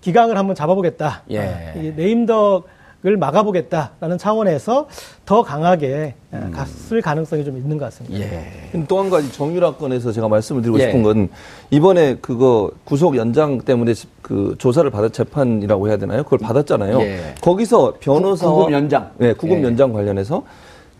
[0.01, 1.23] 기강을 한번 잡아보겠다.
[1.31, 1.39] 예.
[1.39, 4.87] 아, 이 네임덕을 막아보겠다라는 차원에서
[5.25, 8.17] 더 강하게 아, 갔을 가능성이 좀 있는 것 같습니다.
[8.17, 8.21] 음.
[8.21, 8.85] 예.
[8.87, 10.83] 또 한 가지 정유라 건에서 제가 말씀을 드리고 예.
[10.85, 11.29] 싶은 건
[11.69, 16.23] 이번에 그거 구속 연장 때문에 그 조사를 받은 재판이라고 해야 되나요?
[16.23, 16.99] 그걸 받았잖아요.
[17.01, 17.35] 예.
[17.41, 19.11] 거기서 변호사와 구금 연장.
[19.17, 19.63] 네, 구금 예.
[19.63, 20.43] 연장 관련해서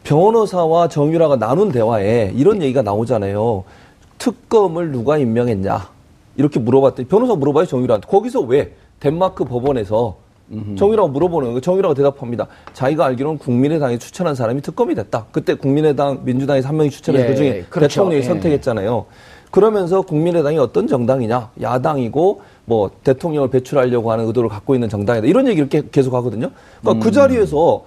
[0.03, 3.63] 변호사와 정유라가 나눈 대화에 이런 얘기가 나오잖아요.
[4.17, 5.87] 특검을 누가 임명했냐?
[6.37, 8.07] 이렇게 물어봤더니 변호사 물어봐요 정유라한테.
[8.07, 10.17] 거기서 왜 덴마크 법원에서
[10.77, 11.61] 정유라가 물어보는 거예요.
[11.61, 12.47] 정유라가 대답합니다.
[12.73, 15.27] 자기가 알기로는 국민의당이 추천한 사람이 특검이 됐다.
[15.31, 17.87] 그때 국민의당, 민주당에서 한 명이 추천해서 예, 그중에 그렇죠.
[17.87, 18.27] 대통령이 예.
[18.27, 19.05] 선택했잖아요.
[19.51, 21.51] 그러면서 국민의당이 어떤 정당이냐?
[21.61, 25.27] 야당이고 뭐 대통령을 배출하려고 하는 의도를 갖고 있는 정당이다.
[25.27, 26.51] 이런 얘기를 계속 하거든요.
[26.81, 27.83] 그러니까 그 자리에서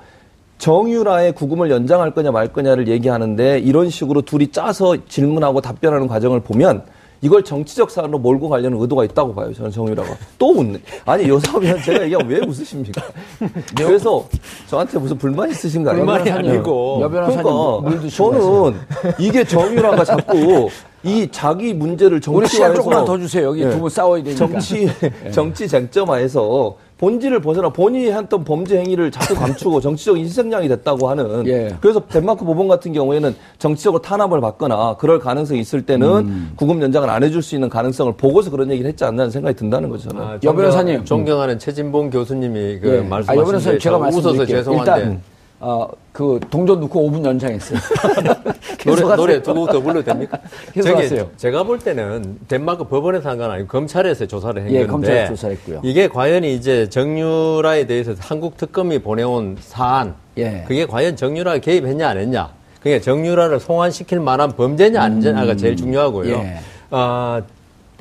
[0.58, 6.84] 정유라의 구금을 연장할 거냐 말 거냐를 얘기하는데 이런 식으로 둘이 짜서 질문하고 답변하는 과정을 보면
[7.22, 9.54] 이걸 정치적 사안으로 몰고 가려는 의도가 있다고 봐요.
[9.54, 10.16] 저는 정유라가.
[10.38, 10.80] 또 웃네.
[11.06, 13.00] 아니, 여사면 제가 얘기하면 왜 웃으십니까?
[13.76, 14.26] 그래서
[14.68, 15.98] 저한테 무슨 불만 있으신 가요?
[15.98, 16.30] 불만이 네.
[16.32, 16.98] 아니고.
[17.00, 18.74] 여 변호사님 그러니까 저는
[19.20, 20.68] 이게 정유라가 자꾸
[21.04, 23.46] 이 자기 문제를 우리 시간 정치화해서 조금만 더 주세요.
[23.48, 23.70] 여기 예.
[23.70, 24.46] 두분 싸워야 되니까.
[24.46, 24.88] 정치
[25.32, 31.74] 정치 쟁점화해서 본질을 벗어나 본인이 했던 범죄 행위를 자꾸 감추고 정치적 희생양이 됐다고 하는 예.
[31.80, 36.52] 그래서 덴마크 법원 같은 경우에는 정치적으로 탄압을 받거나 그럴 가능성이 있을 때는 음.
[36.54, 39.88] 구금 연장을 안 해줄 수 있는 가능성을 보고서 그런 얘기를 했지 않나 는 생각이 든다는
[39.88, 40.10] 거죠.
[40.10, 40.38] 저는.
[40.44, 41.04] 여 변호사님.
[41.04, 43.00] 존경하는 최진봉 교수님이 그 예.
[43.00, 44.46] 말씀하신 아, 여 변호사님, 데 제가 웃어서.
[44.46, 45.22] 죄송한데 일단,
[45.64, 47.78] 어, 그 동전 넣고 5분 연장했어요.
[48.84, 49.16] 노래, 계속하세요.
[49.16, 50.36] 노래 두 곡 더 불러도 됩니까?
[50.74, 51.30] 계속 저기 하세요.
[51.36, 55.80] 제가 볼 때는 덴마크 법원에서 한 건 아니고 검찰에서 조사를 한 예, 건데 검찰 조사했고요.
[55.84, 60.64] 이게 과연 이제 정유라에 대해서 한국 특검이 보내온 사안 예.
[60.66, 62.50] 그게 과연 정유라가 개입했냐 안 했냐
[62.80, 66.34] 그게 정유라를 송환시킬 만한 범죄냐 아니냐가 제일 중요하고요.
[66.34, 66.56] 예.
[66.90, 67.40] 아,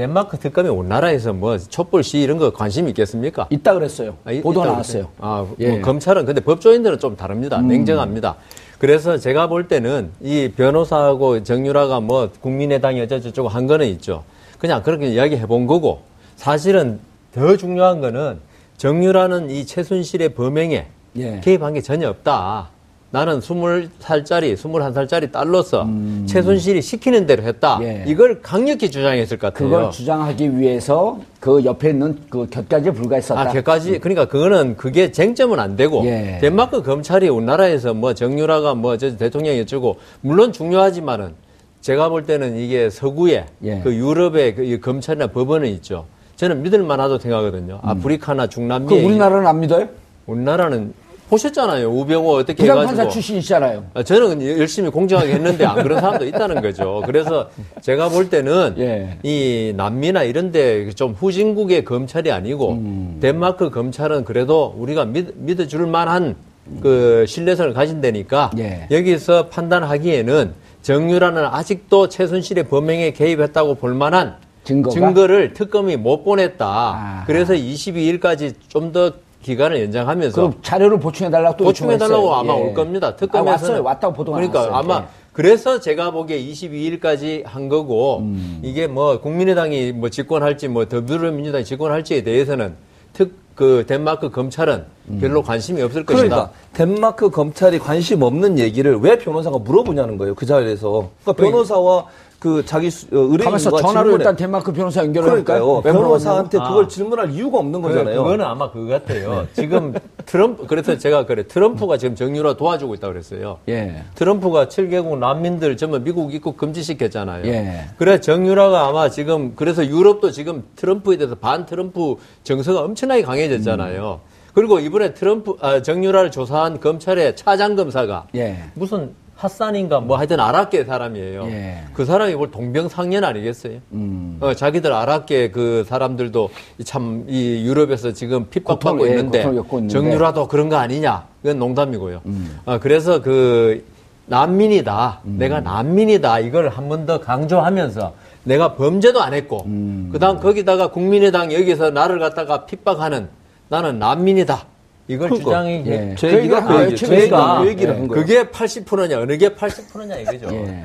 [0.02, 3.46] 덴마크 특검이 우리나라에서 뭐 촛불 시위 이런 거 관심 있겠습니까?
[3.52, 4.16] 있다 그랬어요.
[4.26, 5.10] 아, 이- 보도 나왔어요.
[5.20, 5.68] 아, 예.
[5.68, 5.72] 음.
[5.74, 7.62] 뭐 검찰은 근데 법조인들은 좀 다릅니다.
[7.62, 8.36] 냉정합니다.
[8.80, 14.24] 그래서 제가 볼 때는 이 변호사하고 정유라가 뭐 국민의당이 어쩌고저쩌고 한 거는 있죠.
[14.58, 16.02] 그냥 그렇게 이야기해 본 거고
[16.36, 17.00] 사실은
[17.32, 18.40] 더 중요한 거는
[18.78, 20.88] 정유라는 이 최순실의 범행에
[21.18, 21.40] 예.
[21.44, 22.70] 개입한 게 전혀 없다.
[23.14, 25.86] 나는 20살짜리, 21살짜리 딸로서
[26.28, 27.78] 최순실이 시키는 대로 했다.
[27.80, 27.84] 음.
[27.84, 28.04] 예.
[28.08, 29.70] 이걸 강력히 주장했을 것 같아요.
[29.70, 33.40] 그걸 주장하기 위해서 그 옆에 있는 그 곁까지 불과했었다.
[33.42, 36.38] 아, 걔까지 그러니까 그거는 그게 쟁점은 안 되고 예.
[36.40, 41.34] 덴마크 검찰이 우리나라에서 뭐 정유라가 뭐 저 대통령이 어쩌고 물론 중요하지만은
[41.82, 43.80] 제가 볼 때는 이게 서구의 예.
[43.84, 46.06] 그 유럽의 그이 검찰이나 법원은 있죠.
[46.38, 47.80] 저는 믿을 만하다고 생각하거든요.
[47.84, 49.90] 아프리카나 중남미 그 우리나라는 안 믿어요?
[50.28, 50.94] 우리나라는
[51.32, 51.90] 보셨잖아요.
[51.90, 53.86] 우병우 어떻게 부장판사 해가지고 출신이시잖아요.
[53.94, 57.02] 아, 저는 열심히 공정하게 했는데 안 그런 사람도 있다는 거죠.
[57.06, 59.18] 그래서 제가 볼 때는 예.
[59.24, 63.18] 이 남미나 이런데 좀 후진국의 검찰이 아니고 음.
[63.22, 66.36] 덴마크 검찰은 그래도 우리가 믿, 믿어줄 만한
[66.82, 68.88] 그 신뢰성을 가진다니까 예.
[68.92, 75.28] 여기서 판단하기에는 정유라는 아직도 최순실의 범행에 개입했다고 볼 만한 증거가?
[75.28, 76.66] 를 특검이 못 보냈다.
[76.68, 77.24] 아.
[77.26, 79.14] 그래서 22일까지 좀더
[79.44, 82.54] 기간을 연장하면서 그럼 자료를 보충해 달라고 또 보충해 달라고 요청했어요.
[82.54, 82.68] 아마 예.
[82.70, 83.08] 올 겁니다.
[83.08, 83.84] 아, 특검에서는 왔어요.
[83.84, 84.78] 왔다고 보도가 그러니까 나왔어요.
[84.94, 85.08] 아마 예.
[85.34, 88.60] 그래서 제가 보기에 22일까지 한 거고 음.
[88.64, 92.76] 이게 뭐 국민의당이 뭐 집권할지 뭐 더불어민주당이 집권할지에 대해서는
[93.14, 95.20] 특 그 덴마크 검찰은 음.
[95.20, 96.28] 별로 관심이 없을 것이다.
[96.28, 100.34] 그러니까 덴마크 검찰이 관심 없는 얘기를 왜 변호사가 물어보냐는 거예요.
[100.34, 101.10] 그 자리에서.
[101.24, 102.06] 그러니까 변호사와
[102.42, 105.58] 그 자기 수- 어, 의뢰인과 전화로 일단 덴마크 변호사 연결을 그러니까요.
[105.76, 105.82] 할까요?
[105.86, 106.70] 왜 변호사한테 아.
[106.70, 108.24] 그걸 질문할 이유가 없는 거잖아요.
[108.24, 109.46] 그거는 아마 그거 같아요.
[109.54, 109.94] 지금
[110.26, 113.60] 트럼프 그래서 제가 그래 트럼프가 지금 정유라 도와주고 있다고 그랬어요.
[113.70, 114.04] 예.
[114.16, 117.46] 트럼프가 7개국 난민들 전부 미국 입국 금지시켰잖아요.
[117.46, 117.86] 예.
[118.00, 124.20] 그래 정유라가 아마 지금 그래서 유럽도 지금 트럼프에 대해서 반 트럼프 정서가 엄청나게 강해졌잖아요.
[124.26, 124.32] 음.
[124.56, 128.58] 그리고 이번에 트럼프 아, 정유라를 조사한 검찰의 차장 검사가 예.
[128.74, 129.12] 무슨
[129.42, 131.46] 핫산인가 뭐 하여튼 아랍계 사람이에요.
[131.48, 131.84] 예.
[131.94, 133.80] 그 사람이 뭘 동병상련 아니겠어요?
[133.94, 134.38] 음.
[134.40, 136.50] 어, 자기들 아랍계 그 사람들도
[136.86, 139.88] 참 이 유럽에서 지금 핍박받고 고통을, 예, 있는데 있는데.
[139.88, 141.26] 정유라도 그런 거 아니냐?
[141.42, 142.22] 그건 농담이고요.
[142.26, 142.60] 음.
[142.66, 143.84] 어, 그래서 그
[144.28, 145.22] 난민이다.
[145.24, 146.40] 내가 난민이다.
[146.40, 148.14] 이걸 한 번 더 강조하면서
[148.44, 150.10] 내가 범죄도 안 했고 음.
[150.12, 153.28] 그다음 거기다가 국민의당 여기서 나를 갖다가 핍박하는
[153.70, 154.66] 나는 난민이다.
[155.08, 155.50] 이걸 그러니까.
[155.50, 156.16] 주장이 예.
[156.18, 157.30] 제그그한 얘기, 최근에.
[157.30, 157.98] 그 얘기를 예.
[158.00, 158.22] 한 거예요.
[158.26, 160.48] 그게 80%냐 어느 게 80%냐 이거죠.
[160.56, 160.84] 예.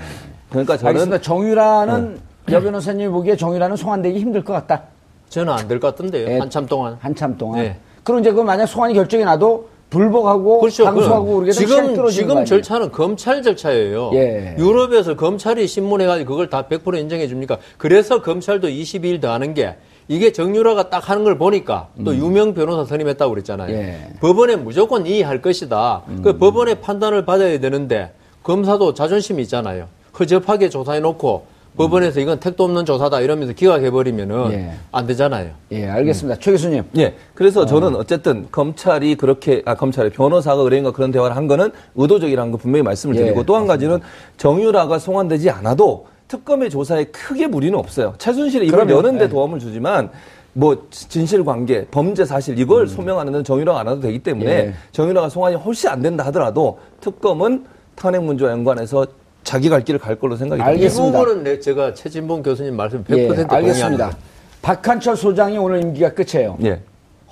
[0.51, 1.21] 그러니까 저는 알겠습니다.
[1.21, 2.19] 정유라는
[2.51, 4.85] 여 변호사님이 보기에 정유라는 송환되기 힘들 것 같다.
[5.29, 6.29] 저는 안 될 것 같던데요.
[6.29, 6.39] 예.
[6.39, 6.97] 한참 동안.
[7.01, 7.61] 한참 동안.
[7.61, 7.77] 네.
[8.05, 10.85] 그럼 이제 그 만약 송환이 결정이 나도 불복하고 그렇죠.
[10.85, 12.45] 되면 시간이 지금 지금?
[12.45, 14.11] 절차는 검찰 절차예요.
[14.15, 14.57] 예.
[14.59, 17.59] 유럽에서 검찰이 신문해가지고 그걸 다 100% 인정해 줍니까?
[17.79, 19.77] 그래서 검찰도 22일 더 하는 게
[20.09, 23.69] 이게 정유라가 딱 하는 걸 보니까 또 유명 변호사 선임했다고 그랬잖아요.
[23.69, 23.75] 음.
[23.75, 24.09] 예.
[24.09, 24.17] 음.
[24.21, 26.03] 법원에 무조건 이의할 것이다.
[26.23, 29.89] 그 법원의 판단을 받아야 되는데 검사도 자존심이 있잖아요.
[30.19, 34.71] 허접하게 조사해 놓고 법원에서 이건 택도 없는 조사다 이러면서 기각해버리면은 예.
[34.93, 35.51] 안 되잖아요.
[35.73, 36.41] 예, 알겠습니다.
[36.41, 36.85] 최 교수님.
[36.97, 37.15] 예.
[37.35, 42.57] 그래서 저는 어쨌든 검찰이 그렇게, 아, 검찰이 변호사가 의뢰인과 그런 대화를 한 거는 의도적이라는 거
[42.57, 44.01] 분명히 말씀을 예, 드리고 또한 가지는
[44.39, 48.15] 정유라가 송환되지 않아도 특검의 조사에 크게 무리는 없어요.
[48.19, 48.89] 최순실이 이걸.
[48.91, 49.29] 여는데 예.
[49.29, 50.11] 도움을 주지만
[50.53, 54.69] 뭐 진실 관계, 범죄 사실 이걸 소명하는 데는 정유라가 안 와도 되기 때문에 음.
[54.69, 54.75] 예.
[54.93, 57.65] 정유라가 송환이 훨씬 안 된다 하더라도 특검은
[57.95, 59.07] 탄핵 문제와 연관해서
[59.45, 60.61] 자기 갈 길을 갈 걸로 생각이.
[60.61, 61.19] 알겠습니다.
[61.19, 63.47] 이 부분은 내- 제가 최진봉 교수님 말씀 100% 예.
[63.49, 64.17] 알겠습니다.
[64.63, 66.59] 박한철 소장이 오늘 임기가 끝이에요.
[66.65, 66.81] 예.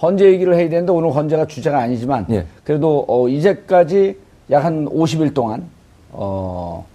[0.01, 2.47] 헌재 얘기를 해야 되는데 오늘 헌재가 주제가 아니지만 예.
[2.63, 4.19] 그래도 어, 이제까지
[4.51, 5.65] 약 한 50일 동안
[6.13, 6.87] 어,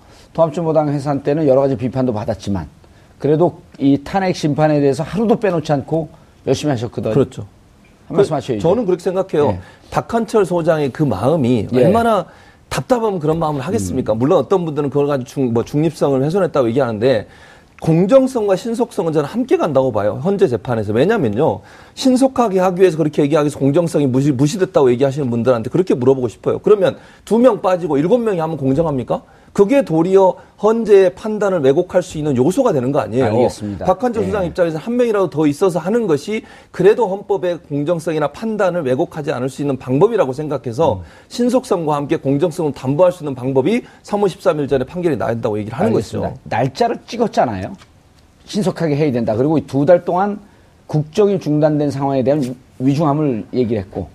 [0.43, 2.67] 통합진보당 해산 때는 여러 가지 비판도 받았지만
[3.17, 6.07] 그래도 이 탄핵 심판에 대해서 하루도 빼놓지 않고
[6.47, 7.13] 열심히 하셨거든요.
[7.13, 7.45] 그렇죠.
[8.07, 8.61] 한 말씀 하셔야죠.
[8.61, 9.49] 저는 그렇게 생각해요.
[9.49, 9.59] 예.
[9.91, 11.85] 박한철 소장의 그 마음이 예.
[11.85, 12.25] 얼마나
[12.69, 14.13] 답답하면 그런 마음을 하겠습니까?
[14.13, 14.19] 음.
[14.19, 17.27] 물론 어떤 분들은 그걸 가지고 중, 뭐 중립성을 훼손했다고 얘기하는데
[17.81, 20.19] 공정성과 신속성은 저는 함께 간다고 봐요.
[20.23, 20.93] 현재 재판에서.
[20.93, 21.61] 왜냐면요.
[21.95, 26.59] 신속하게 하기 위해서 그렇게 얘기하기 위해서 공정성이 무시, 무시됐다고 얘기하시는 분들한테 그렇게 물어보고 싶어요.
[26.59, 29.21] 그러면 두 명 빠지고 일곱 명이 하면 공정합니까?
[29.53, 33.25] 그게 도리어 헌재의 판단을 왜곡할 수 있는 요소가 되는 거 아니에요.
[33.25, 33.85] 알겠습니다.
[33.85, 34.27] 박한철 예.
[34.27, 39.61] 수장 입장에서 한 명이라도 더 있어서 하는 것이 그래도 헌법의 공정성이나 판단을 왜곡하지 않을 수
[39.61, 41.01] 있는 방법이라고 생각해서 음.
[41.29, 45.91] 신속성과 함께 공정성을 담보할 수 있는 방법이 3월 13일 전에 판결이 나야 된다고 얘기를 하는
[45.91, 46.29] 알겠습니다.
[46.29, 46.41] 것이죠.
[46.43, 47.73] 날짜를 찍었잖아요.
[48.45, 49.35] 신속하게 해야 된다.
[49.35, 50.39] 그리고 두 달 동안
[50.87, 54.07] 국정이 중단된 상황에 대한 위중함을 얘기를 했고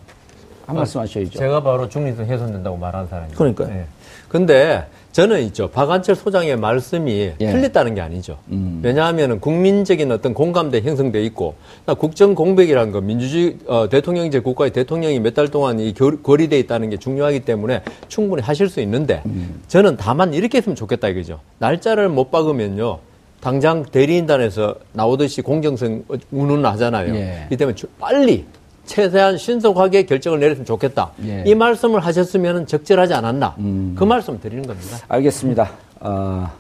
[0.67, 1.31] 한 말씀 하셔야죠.
[1.39, 3.37] 제가 바로 중립성 훼손된다고 말한 사람이에요.
[3.37, 3.69] 그러니까요.
[3.71, 3.85] 예.
[4.29, 5.71] 근데 저는 있죠.
[5.71, 7.47] 박한철 소장의 말씀이 예.
[7.53, 8.39] 틀렸다는 게 아니죠.
[8.51, 8.81] 음.
[8.83, 11.55] 왜냐하면 국민적인 어떤 공감대 형성돼 있고
[11.87, 16.59] 나 국정 공백이라는 거 민주주의 어, 대통령제 국가의 대통령이 몇 달 동안 이 결- 거리돼
[16.61, 19.61] 있다는 게 중요하기 때문에 충분히 하실 수 있는데 음.
[19.69, 21.41] 저는 다만 이렇게 했으면 좋겠다 이거죠.
[21.59, 22.99] 날짜를 못 박으면요.
[23.41, 27.15] 당장 대리인단에서 나오듯이 공정성 운운하잖아요.
[27.15, 27.47] 예.
[27.51, 28.47] 이 때문에 주- 빨리
[28.85, 31.13] 최대한 신속하게 결정을 내렸으면 좋겠다.
[31.25, 31.43] 예.
[31.43, 31.47] 음.
[31.47, 33.55] 이 말씀을 하셨으면 적절하지 않았나.
[33.95, 34.99] 그 말씀 드리는 겁니다.
[35.09, 35.71] 알겠습니다.
[36.01, 36.51] 어,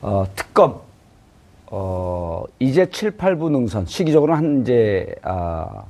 [0.00, 0.80] 어, 특검
[1.70, 5.84] 어, 이제 7, 8부 능선 시기적으로는 한 이제 아,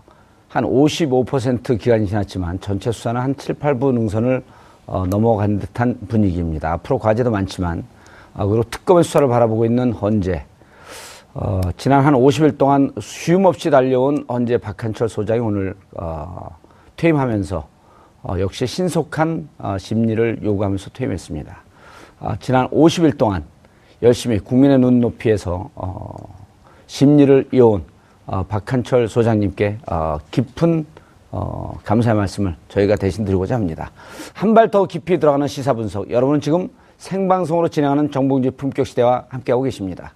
[0.48, 4.42] 한 55% 기간이 지났지만 전체 수사는 한 7, 8부 능선을
[4.86, 6.72] 어, 넘어간 듯한 분위기입니다.
[6.72, 7.84] 앞으로 과제도 많지만
[8.34, 10.44] 아, 그리고 특검의 수사를 바라보고 있는 헌재
[11.40, 16.48] 어, 지난 한 50일 동안 쉼 없이 달려온 헌재 박한철 소장이 오늘 어,
[16.96, 17.68] 퇴임하면서
[18.24, 21.56] 어, 역시 신속한 어, 심리를 요구하면서 퇴임했습니다.
[22.20, 23.44] 아, 지난 50일 동안
[24.02, 26.12] 열심히 국민의 눈높이에서 어,
[26.88, 27.84] 심리를 이어온
[28.26, 30.86] 어, 박한철 소장님께 어, 깊은
[31.30, 33.92] 어, 감사의 말씀을 저희가 대신 드리고자 합니다.
[34.34, 36.10] 한 발 더 깊이 들어가는 시사 분석.
[36.10, 40.14] 여러분은 지금 생방송으로 진행하는 정봉주 품격 시대와 함께하고 계십니다.